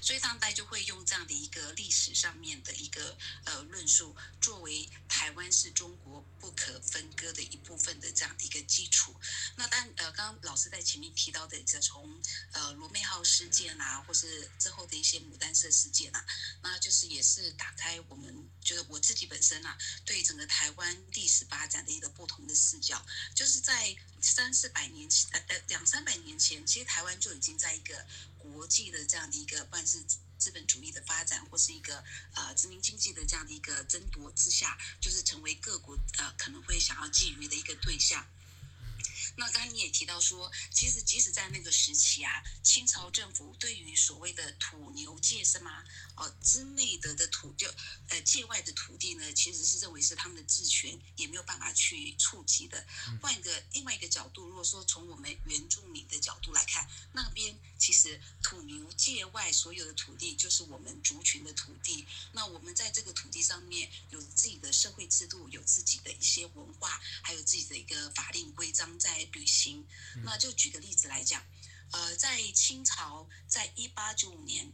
[0.00, 9.14] 所以当代就会用这样的一个历史上面的一个呃论述，作为台湾是中国不可分割的一部分的这样的一个基础。
[9.56, 12.20] 那但呃，刚刚老师在前面提到的，这从
[12.52, 16.24] 呃罗妹号事件啊，或是之后的一些牡丹社事件啊，
[16.62, 23.04] 那就是也是打开我们就是我自己本身啊，对整个台湾历史发展的一个不同的视角，
[23.34, 28.06] 就是在三四百年前呃呃两三百年前，其实台湾就已经在一个。
[28.60, 30.04] 国际的这样的一个，不管是
[30.36, 32.04] 资本主义的发展，或是一个
[32.34, 38.22] 呃殖民经济的这样的一个争夺之下，就是成为各国呃可能会想要觊觎的一个对象。
[39.36, 45.82] 那刚才你也提到说，其实即使在那个时期啊，清朝政府对于所谓的土牛界是吗？
[46.20, 47.66] 哦，之内的的土就
[48.08, 52.86] 呃界外的土地呢，其实是认为是他们的治权，也没有办法去触及的。
[53.22, 62.06] 换一个另外一个角度，如果说从我们原住民的角度来看，那边其实土牛界外所有的土地就是我们族群的土地。
[62.32, 69.86] 那我们在这个土地上面有自己的社会制度，有自己的一些文化，还有自己的一个法令规章在履行。
[70.22, 71.42] 那就举个例子来讲，
[71.92, 74.70] 呃，在清朝在一八九五年。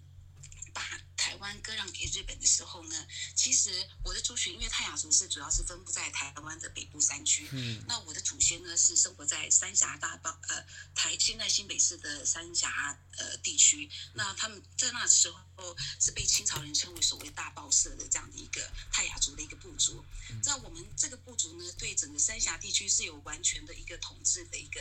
[0.75, 0.83] 把
[1.27, 3.69] 台湾割让给日本的时候呢，其实
[4.05, 10.65] 我的族群，因为泰雅族是主要是分布在台湾的北部山区，嗯，那我的祖先呢是生活在三峡大坝呃
[10.95, 20.05] 台现在新北市的三峡呃地区，那他们在那时候是被清朝人称为所谓大报社的这样的一个泰雅族的一个部族，
[20.41, 24.81] 在我们这个部族呢，对整个三峡地区是有完全的一个统治的一个。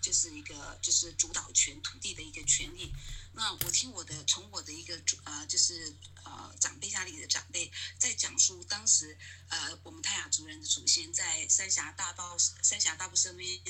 [0.00, 2.92] 就是一个就是主导权土地的一个权利。
[3.32, 5.94] 那我听我的从我的一个主呃就是
[6.24, 9.16] 呃长辈家里的长辈在讲述当时
[9.48, 13.60] 呃我们泰雅族人的祖先在三峡大道三峡大部身边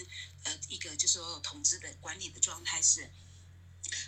[0.45, 3.11] 呃一个就是说统治的管理的状态是。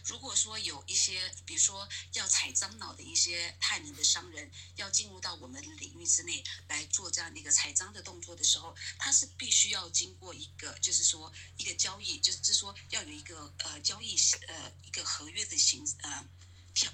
[0.04, 14.16] 如果说有一些，比如说要采樟脑的一些泰人的商人，要进入到我们领域之内来做这样的一个采樟的动作的时候，他是必须要经过一个，就是说一个交易，就是说要有一个呃交易
[14.46, 16.24] 呃一个合约的形呃
[16.74, 16.92] 条，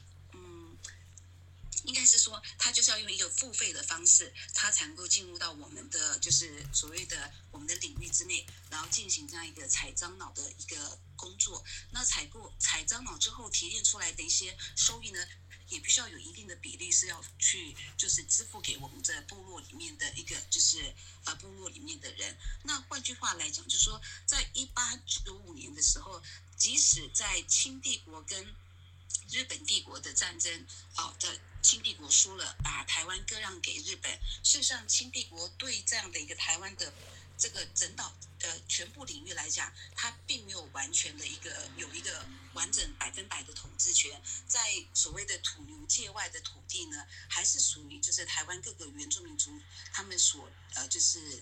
[1.89, 11.01] 应该是说他就是要用一个付费的方式，他才能够进入到我们的就是所谓的我们的领域之内，然后进行这样一个采樟脑的一个。
[11.19, 15.19] 工作，那采购采樟脑之后提炼出来的一些收益呢，
[15.69, 22.39] 也必须要有一定的比例是要去就是支付给我们这部落里面的一个就是呃部落里面的人。
[22.63, 26.23] 那换句话来讲，就是说在一八九五年的时候，
[26.57, 28.55] 即使在清帝国跟
[29.31, 34.13] 日本帝国的战争，哦的清帝国输了，把台湾割让给日本。
[34.43, 36.93] 事实上，清帝国对这样的一个台湾的。
[37.41, 49.57] 这个整岛的全部领域来讲，它并没有完全的一个有一个完整百分百的统治权，在所谓的土牛界外的土地呢，还是属于就是台湾各个原住民族
[49.93, 51.41] 他们所呃就是。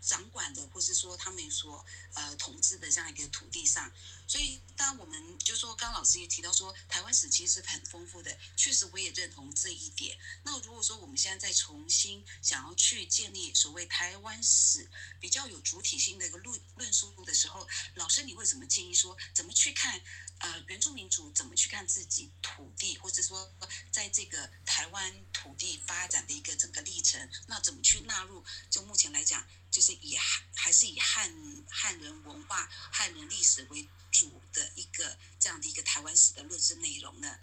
[0.00, 1.84] 掌管的，或是说他们所
[2.14, 3.92] 呃统治的这样一个土地上，
[4.26, 10.16] 所以当我们就说，刚老师也提到说，台湾史其实是很丰富的，确实我也认同这一点。
[10.44, 14.88] 那如果说我们现在再重新想要去建立所谓台湾史
[15.20, 20.00] 比较有主体性的一个论论述的时候，老师你会怎么建议说，怎么去看
[20.38, 23.52] 呃原住民族怎么去看自己土地，或者说
[23.90, 28.44] 在这个台湾土地发展的一个整个历程，那怎么去纳入？
[28.70, 29.46] 就目前来讲。
[29.70, 31.30] 就是以汉还是以汉
[31.68, 37.38] 汉人文化、汉人历史为主的一个这样的一个台湾史的论述内容呢？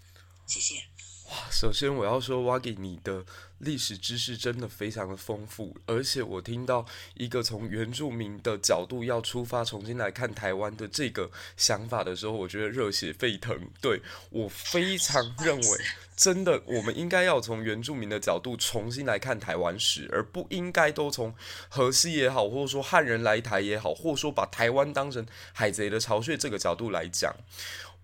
[0.47, 0.89] 谢谢。
[1.29, 3.25] 哇，首先我要说，哇给你的
[3.59, 13.59] 历史知识真的非常的丰富，而且我听到一个从原住民的角度要出发，重新来看台湾的这个想法的时候，我觉得热血沸腾。
[13.81, 15.79] 对，我非常认为，
[16.15, 21.33] 真的，我们应该要从原住民的角度重新来看台湾史，而不应该都从
[21.69, 27.33] 荷西也好，或者说汉人来台也好，或者说把台湾当成海贼的巢穴这个角度来讲。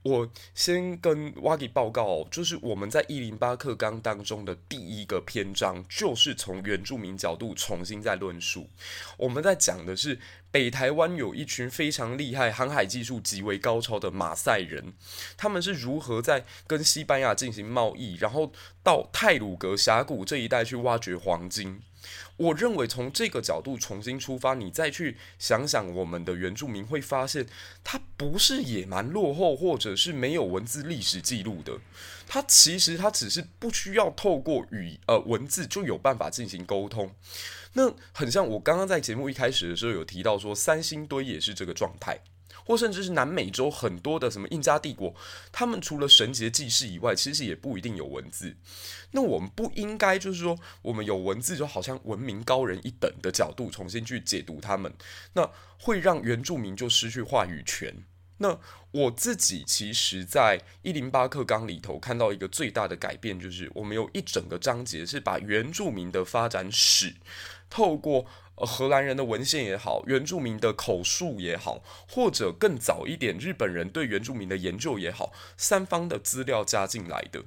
[0.04, 8.68] 我先跟哇给报告，就是我们在一零八课纲当中的第一个篇章，就是从原住民角度重新再论述。
[9.18, 14.94] 我们在讲的是北台湾有一群非常厉害、航海技术极为高超的马赛人，
[15.38, 21.82] 他们是如何在跟西班牙进行贸易，然后到太鲁阁峡谷这一带去挖掘黄金。
[22.42, 27.46] 我认为从这个角度重新出发，你再去想想我们的原住民，会发现
[27.84, 31.80] 他不是野蛮落后，或者是没有文字历史记录的。
[32.28, 37.14] 他其实他只是不需要透过语呃文字就有办法进行沟通。
[37.74, 42.20] 那很像我刚刚在节目一开始的时候有提到说，三星堆也是这个状态。
[42.66, 45.14] 或甚至是南美洲很多的什么印加帝国，
[45.52, 48.56] 他们除了绳结记事以外，其实也不一定有文字。
[49.12, 54.94] 那我们不应该就是说，我们有文字就好像文明高人一等的角度重新去解读他们，
[55.34, 55.50] 那
[55.80, 58.06] 会让原住民就失去话语权。
[58.38, 58.60] 那
[58.92, 67.16] 我自己其实，在一零八课纲里头看到一个最大的改变，就是我们有一整个章节是把原住民的发展史
[67.70, 68.26] 透过。
[68.66, 77.44] 荷兰人的文献也好，原住民的口述也好，或者更早一点日本人对原住民的研究也好，三方的资料加进来的。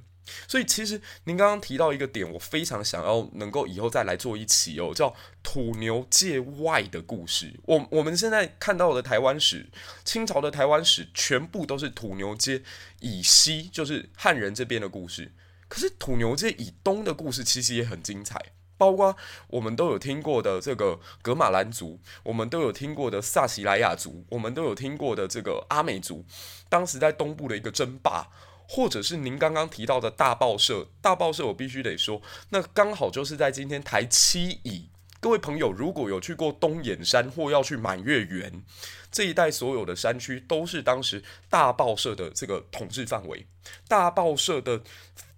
[0.47, 7.59] 所以其实您刚刚提到一个点，我非常想要能够以后再来做一期哦，叫土牛界外的故事。
[7.65, 9.69] 我我们现在看到的台湾史，
[10.03, 12.63] 清朝的台湾史全部都是土牛街
[13.01, 15.31] 以西，就是汉人这边的故事。
[15.67, 18.39] 可是土牛街以东的故事其实也很精彩。
[18.77, 19.15] 包括
[19.47, 26.25] 我们都有听过的这个格马兰族，我们都有听过的萨奇莱雅族，我们都有听过的这个阿美族，
[26.67, 28.27] 当时在东部的一个争霸，
[28.67, 38.63] 或者是您刚刚提到的大报社，大报社我必须得说，那刚好就是在今天台七乙，各位朋友如果有去过东眼山或要去满月园
[39.11, 43.47] 这一带，所有的山区都是当时大报社的这个统治范围，
[43.87, 44.81] 大报社的。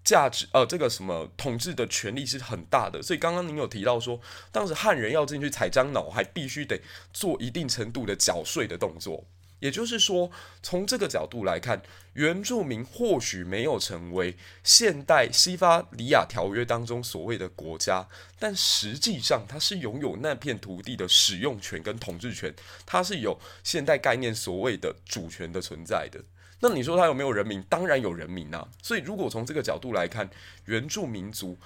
[0.08, 4.22] 价值呃，这个什么统治的权力是很大的，所以刚刚您有提到说，
[4.54, 6.82] 当时汉人要进去采樟脑，还必须得
[7.12, 9.26] 做一定程度的缴税的动作。
[9.60, 10.32] 也就是说，
[10.64, 11.82] 从这个角度来看，
[12.14, 18.08] 原住民或许没有成为现代西法里亚条约当中所谓的国家，
[18.40, 22.56] 但实际上它是拥有那片土地的使用权跟统治权，
[22.86, 26.24] 它是有现代概念所谓的主权的存在的。
[26.60, 27.62] 那你说他有没有人民？
[27.70, 28.68] 当然有人民啊！
[28.82, 30.30] 所以如果从这个角度来看，
[30.66, 31.58] 原住民族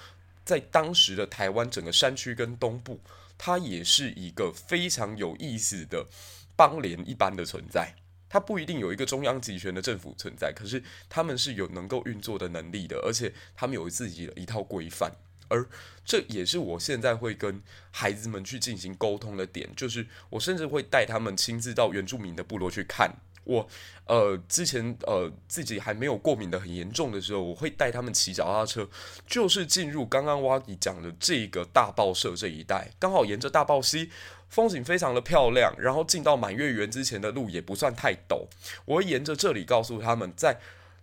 [0.44, 3.00] 在当时的台湾整个山区跟东部，
[3.38, 6.06] 它也是一个非常有意思的
[6.54, 7.94] 邦联一般的存在。
[8.28, 15.12] 它不一定有一个中央集权的政府存在，可是他们是有能够运作的能力的，而且他们有自己的一套规范。
[15.48, 15.66] 而
[16.02, 23.14] 这也是我现在会跟孩子们去进行沟通的点，就是我甚至会带他们亲自到原住民的部落去看。
[23.44, 23.68] 我
[24.06, 28.88] 呃之前呃自己还没有过敏的很严重的时候，我会带他们骑脚踏车，
[29.26, 34.10] 就是进入刚刚哇给讲的这个大报社这一带，刚好沿着大报溪，
[34.48, 38.46] 风景非常的漂亮，然后进到满月园之前的路也不算太陡，
[38.84, 40.60] 我会沿着这里告诉他们，在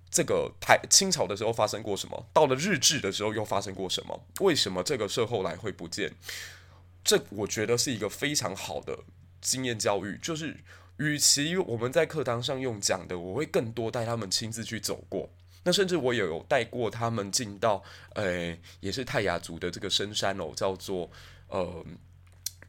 [0.09, 6.13] 这个台清朝的时候发生过什么，到了日治的时候又发生过什么，为什么这个社后来会不见？
[7.03, 8.99] 这我觉得是一个非常好的
[9.41, 10.55] 经验教育，就是。
[10.99, 15.29] 与其我们在课堂上用讲的，我会更多带他们亲自去走过。
[15.63, 17.83] 那甚至我也有带过他们进到，
[18.13, 21.09] 呃，也是泰雅族的这个深山哦，叫做
[21.47, 21.85] 呃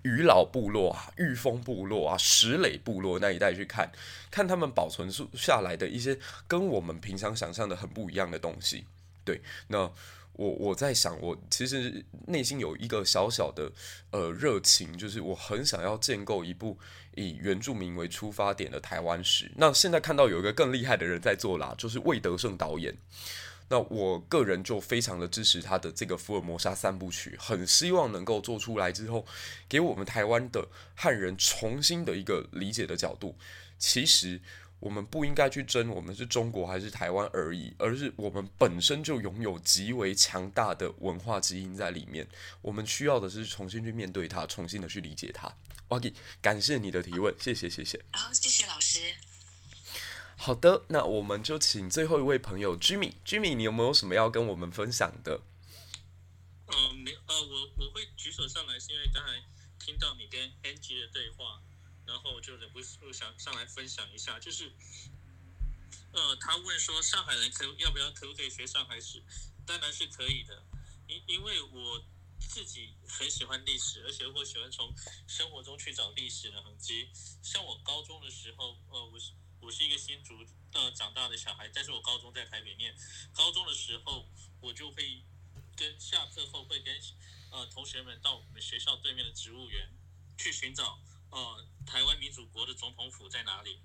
[0.02, 3.92] 鱼老部落啊、玉峰部落啊、石垒部落那一带去看，
[4.30, 6.18] 看他们保存下来的一些
[6.48, 8.84] 跟我们平常想象的很不一样的东西。
[9.24, 9.92] 对，那。
[10.34, 13.70] 我我在想，我其实内心有一个小小的
[14.10, 16.78] 呃热情，就是我很想要建构一部
[17.20, 19.50] 以原住民为出发点的台湾史。
[19.56, 22.96] 那现在看到有一个更厉害的人在做啦，就是魏德圣导演。
[23.68, 29.24] 那我个人就非常的支持他的这个福尔摩沙三部曲，很希望能够做出来之后，
[29.68, 33.36] 给我们台湾的汉人重新的一个理解的角度。
[33.78, 34.40] 其实。
[34.80, 42.26] 我们不应该去争我们是中国还是台湾而已，而是我们本身就拥有极为强大的文化基因在里面。
[42.62, 45.52] 我们需要的是重新去面对它，重新的去理解它。
[45.90, 46.00] 哇，
[46.40, 48.04] 感谢你的提问，谢谢谢谢。
[48.12, 49.14] 好，谢谢老师。
[50.36, 55.42] 好的，那我们就请最后一位朋友 Jimmy，Jimmy，你有没有什么要跟我们分享的？
[56.66, 59.42] 呃，没，呃，我我会举手上来，是因为刚才
[59.78, 61.60] 听到你跟 Angie 的对话，
[62.06, 64.72] 然后我就忍不住想上来分享一下，就是，
[66.12, 69.20] 呃，他问说上海人可要不要可不可以学上海史？
[69.66, 70.62] 当然是可以的，
[71.08, 72.02] 因因为我
[72.48, 74.92] 自己很喜欢历史，而且我喜欢从
[75.28, 77.10] 生活中去找历史的痕迹。
[77.42, 80.34] 像我高中的时候，呃，我是我是一个新竹
[80.72, 82.96] 呃长大的小孩，但是我高中在台北念，
[83.32, 84.28] 高中的时候
[84.60, 85.24] 我就会。
[85.76, 86.94] 跟下课后会跟
[87.50, 89.88] 呃同学们到我们学校对面的植物园
[90.36, 93.80] 去寻找呃台湾民主国的总统府在哪里？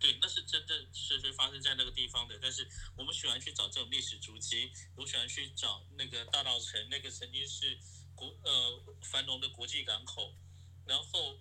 [0.00, 2.38] 对，那是真正是是发生在那个地方的。
[2.40, 7.78] 但是我们喜欢去找这种历史足迹，我喜欢去找那个大稻城，那个曾经是
[8.14, 10.34] 国呃繁荣的国际港口。
[10.86, 11.38] 然后，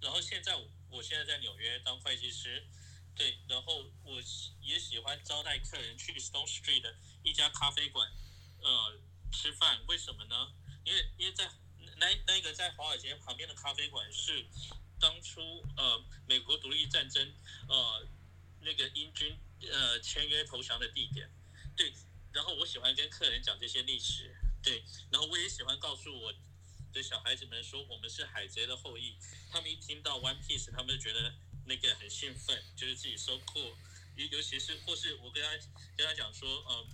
[0.00, 0.56] 然后现在
[0.88, 2.66] 我现在在纽约当会计师，
[3.14, 4.22] 对，然后我
[4.62, 8.10] 也喜欢招待客人去 Stone Street 的一家咖啡馆。
[8.62, 8.98] 呃，
[9.32, 10.54] 吃饭为什么呢？
[10.84, 11.50] 因为因为在
[11.96, 14.46] 那那个在华尔街旁边的咖啡馆是
[15.04, 17.20] 当初呃美国独立战争
[17.68, 18.08] 呃
[18.62, 19.36] 那个英军
[19.70, 21.28] 呃签约投降的地点，
[21.76, 21.92] 对。
[22.32, 24.82] 然后我喜欢跟客人讲这些历史，对。
[25.10, 26.32] 然后我也喜欢告诉我
[26.90, 29.18] 的小孩子们说我们是海贼的后裔，
[29.50, 31.34] 他们一听到 One Piece，他们就觉得
[31.66, 33.60] 那个很兴奋，就是自己收获。
[34.16, 35.50] 尤尤其是或是我跟他
[35.98, 36.86] 跟他讲说，呃。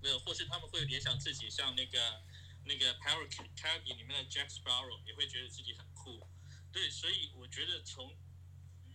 [0.00, 2.22] 没有，或是他们会联想自己像那个
[2.64, 5.84] 那个 Pirate Caribbean 里面的 Jack Sparrow，也会觉得自己很。
[6.72, 8.14] 对，所以我觉得从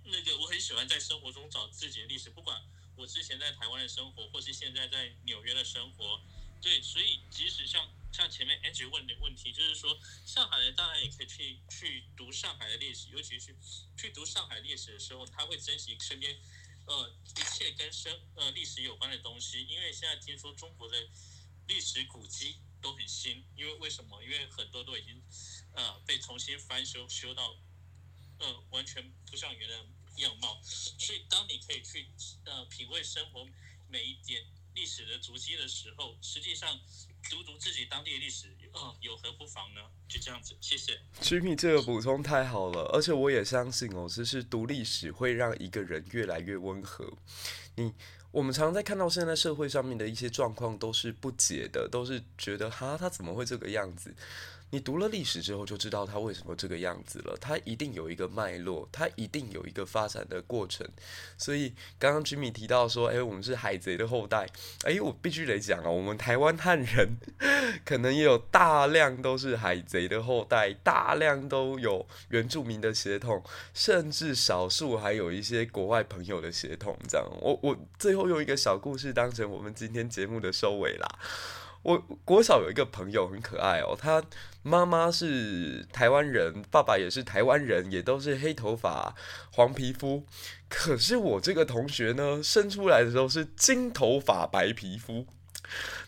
[0.06, 2.62] 那个我很喜欢在生活中找自己的历史，不管
[2.96, 6.22] 我之前在台湾的生活，或是现在在纽约的生活。
[6.62, 13.56] 对，所以即使像像前面 Angie 问的问题，就是说上海人当然也可以去去读上海的历史，尤其是
[13.98, 16.40] 去读上海历史的时候，他会珍惜身边。
[16.86, 20.98] 呃，一切跟生呃历史有关的东西，因为现在听说中国的
[21.68, 24.22] 历史古迹都很新，因为为什么？
[24.22, 25.24] 因为很多都已经
[25.74, 27.56] 呃被重新翻修，修到
[28.40, 29.76] 呃完全不像原来
[30.18, 30.60] 样貌。
[30.64, 32.08] 所以当你可以去
[32.46, 33.46] 呃品味生活
[33.90, 34.44] 每一点
[34.74, 36.80] 历史的足迹的时候，实际上。
[37.32, 39.80] 读读自己当地的历史，哦，有何不妨呢？
[40.10, 41.00] 就这样子，谢谢。
[41.22, 47.18] Jimmy 这个补充太好了，而且我也相信哦，其实读历史会让一个人越来越温和。
[47.76, 47.94] 你，
[48.30, 54.14] 我们常在看到现在社会上面的一些状况，都是不解的，都是觉得哈，他怎么会这个样子？
[54.74, 57.38] 你读了历史之后，就知道他为什么这个样子了。
[57.40, 60.84] 他一定有一个脉络，他一定有一个发展的过程。
[61.38, 64.50] 所以刚刚 Jimmy 提到说，哎，我们是海贼的后代。
[64.84, 67.18] 哎，我必须得讲啊，我们台湾汉人
[67.86, 73.44] 可能也有大量都是海贼的后代，大量都有原住民的血统，
[73.76, 76.98] 甚至少数还有一些国外朋友的血统。
[77.08, 81.20] 这样，我我最后用一个小故事当成我们今天节目的收尾啦。
[81.84, 84.24] 我国小有一个朋友很可爱哦，他
[84.62, 89.14] 妈妈是台湾人，爸爸也是台湾人，也都是黑头发、
[89.52, 90.26] 黄皮肤。
[90.70, 95.28] 可是我这个同学呢，生出来的时候是金头发、白皮肤。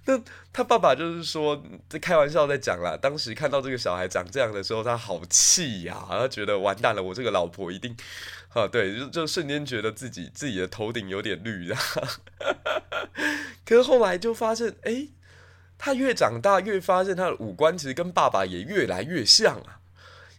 [0.06, 0.22] 那
[0.54, 7.94] 他爸爸就是说在开玩笑在讲啦，当时看到这个小孩长这样的时候，他好气呀，他觉得完蛋了，我这个老婆一定
[8.54, 11.80] 啊，对，就就瞬间觉得自己自己的头顶有点绿啊。
[13.66, 15.10] 可是后来就发现，哎。
[15.78, 19.82] 他越长大，越发现他的五官其实跟爸爸也越来越像啊。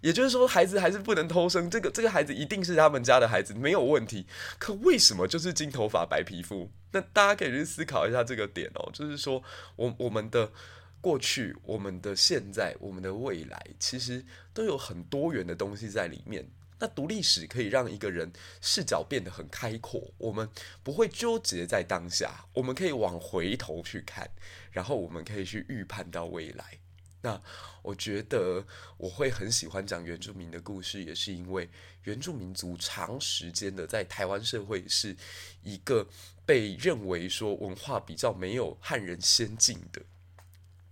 [0.02, 4.26] 也就是说，孩子还是不能偷生，这个这个孩子一定是他们家的孩子，没有问题。
[4.58, 6.70] 可为什么就是金头发、白皮肤？
[6.92, 8.88] 那大家可以去思考一下这个点哦。
[8.92, 9.42] 就是说，
[9.74, 10.52] 我我们的
[11.00, 14.24] 过去、我们的现在、我们的未来，其实
[14.54, 16.48] 都有很多元的东西在里面。
[16.78, 18.30] 那读历史可以让一个人
[18.60, 20.46] 视角变得很开阔，我们
[20.82, 24.28] 不会纠结在当下，我们可以往回头去看，
[24.76, 26.78] 然后我们可以去预判到未来。
[27.22, 27.40] 那
[27.80, 28.62] 我觉得
[28.98, 31.66] 我会很喜欢讲原住民的故事，也是因为
[32.02, 35.16] 原住民族长时间的在台湾社会是
[35.62, 36.06] 一个
[36.44, 40.02] 被认为说文化比较没有汉人先进的，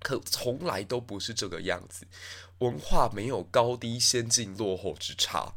[0.01, 2.07] 可从来都不是这个样子，
[2.61, 5.53] 文化没有高低、先进、落后之差。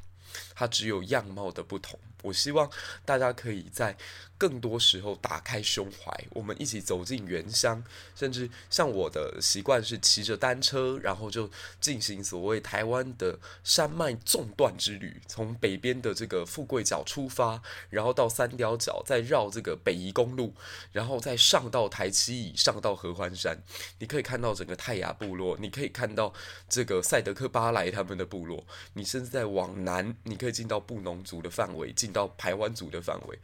[0.53, 1.97] 它只有样貌的不同。
[2.23, 2.69] 我希望
[3.05, 3.95] 大家可以在
[4.37, 7.83] 更多时候打开胸怀，我们一起走进原乡，
[8.15, 11.49] 甚至像我的习惯是骑着单车，然后就
[11.81, 20.53] 进行所谓台湾的山脉纵断之旅，从北边的这个富贵角出发，然后到三貂角，再绕这个北宜公路，
[20.91, 23.57] 然后再上到台七乙，上到合欢山，
[23.99, 26.31] 你可以看到整个泰雅部落，你可以看到
[26.69, 33.39] 这个赛德克巴莱他们的部落，你甚至在往南，你可以进到布农族的范围，进到排湾族的范围，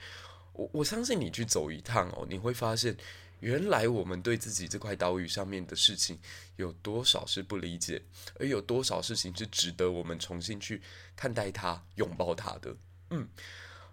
[0.54, 2.95] 我我相信你去走一趟哦，你会发现，
[3.40, 6.19] 原来我们对自己这块岛屿上面的事情
[6.56, 8.02] 有多少是不理解，
[8.40, 10.82] 而有多少事情是值得我们重新去
[11.15, 12.76] 看待它、拥抱它的。
[13.10, 13.27] 嗯，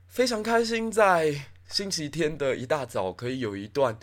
[0.08, 3.98] 非常开心在星期天的一大早可以有一段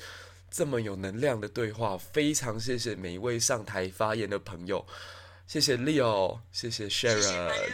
[0.49, 4.85] 这么有能量的对话，非常谢谢每一位上台发言的朋友，
[5.45, 7.67] 谢谢 Leo，谢谢 Sharon，对，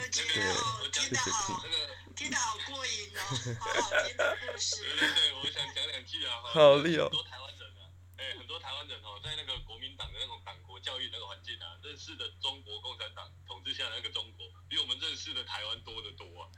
[0.92, 1.83] 谢谢听。
[2.16, 3.20] 听得好过瘾哦，
[3.60, 4.82] 好好 听的故事。
[4.82, 6.42] 对对对，我想讲两句啊。
[6.46, 7.04] 好厉害。
[7.04, 7.82] 很多台湾人啊，
[8.18, 16.50] 哎、欸，很多台湾人哦，在那个国民党的那种党国教育那个环境啊，认识的中国共产党统治下的那个中国，比我们认识的台湾多得多啊，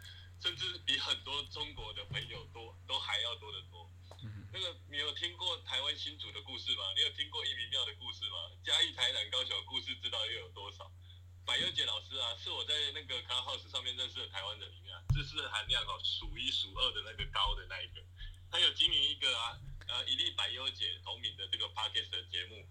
[0.42, 3.90] 甚至比很多中国的朋友多都还要多得多。
[4.24, 6.84] 嗯、那个你有听过台湾新竹的故事吗？
[6.96, 8.52] 你有听过一民庙的故事吗？
[8.64, 10.92] 嘉义、台南、高雄的故事知道又有多少？
[11.46, 18.02] 百优姐老师啊，是我在那个 Clubhouse 上面认识的台湾人里面啊，知识含量哦数一数二的那个高的那一个。
[18.50, 19.58] 他有经营一个啊，
[19.88, 22.66] 呃，一粒百优姐同名的这个 Podcast 的节目，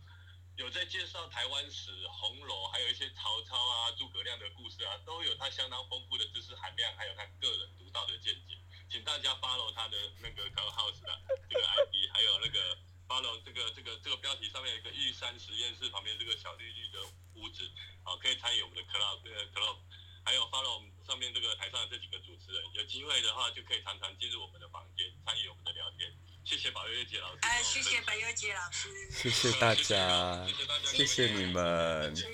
[0.56, 8.58] 有在介绍台湾史、红楼，还有一些曹操啊、诸葛亮的故事啊，都有他相当丰富的知识含量，还有他个人独到的见解。
[8.90, 11.18] 请大家 follow 他的那个 Clubhouse 啊，
[11.48, 17.02] 这个 ID，还有那个 follow 这个这个这个标题上面有一个玉山实验室旁边这个小绿绿的
[17.34, 17.68] 屋子。
[18.02, 19.78] 好，可以参与我们的 club，这个 club，
[20.24, 26.12] 还有 follow 我们上面这个台上的这几个主持人，有机会的话就可以常常进入我们的房间，参与我们的聊天。
[26.44, 27.38] 谢谢白月姐老师。
[27.40, 28.88] 哎，谢谢白月姐老师。
[29.10, 32.14] 谢谢大家，谢谢大家，谢谢你们。
[32.14, 32.28] 谢谢。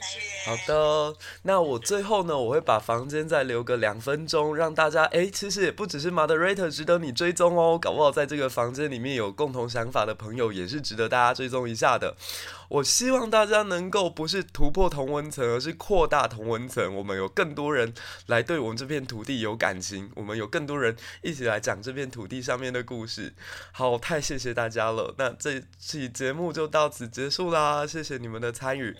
[0.45, 12.17] 好的，那我最后呢，我会把房间再留个两分钟，让大家哎，其实也不只是 moderator 值得你追踪哦，搞不好在这个房间里面有共同想法的朋友也是值得大家追踪一下的。
[12.71, 16.95] 我希望大家能够不是突破同温层，而是扩大同温层。
[16.95, 17.93] 我们有更多人
[18.27, 23.35] 来对我们这片土地有感情，我们有更多人一起来讲这片土地上面的故事。
[23.73, 25.13] 好，太谢谢大家了。
[25.19, 28.97] 那这期节目就到此结束啦，谢谢你们的参与。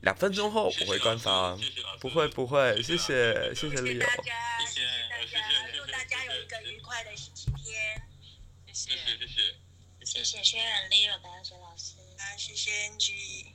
[0.00, 1.60] 两分钟后我会关房，
[2.00, 5.38] 不会不会，谢谢谢谢 Leo，谢谢大家，谢谢大家，
[5.76, 8.02] 祝大家有一个愉快的星期天。
[8.72, 10.88] 谢谢谢谢谢谢谢老师。
[10.96, 11.71] 谢
[12.36, 13.51] 谢谢 NG。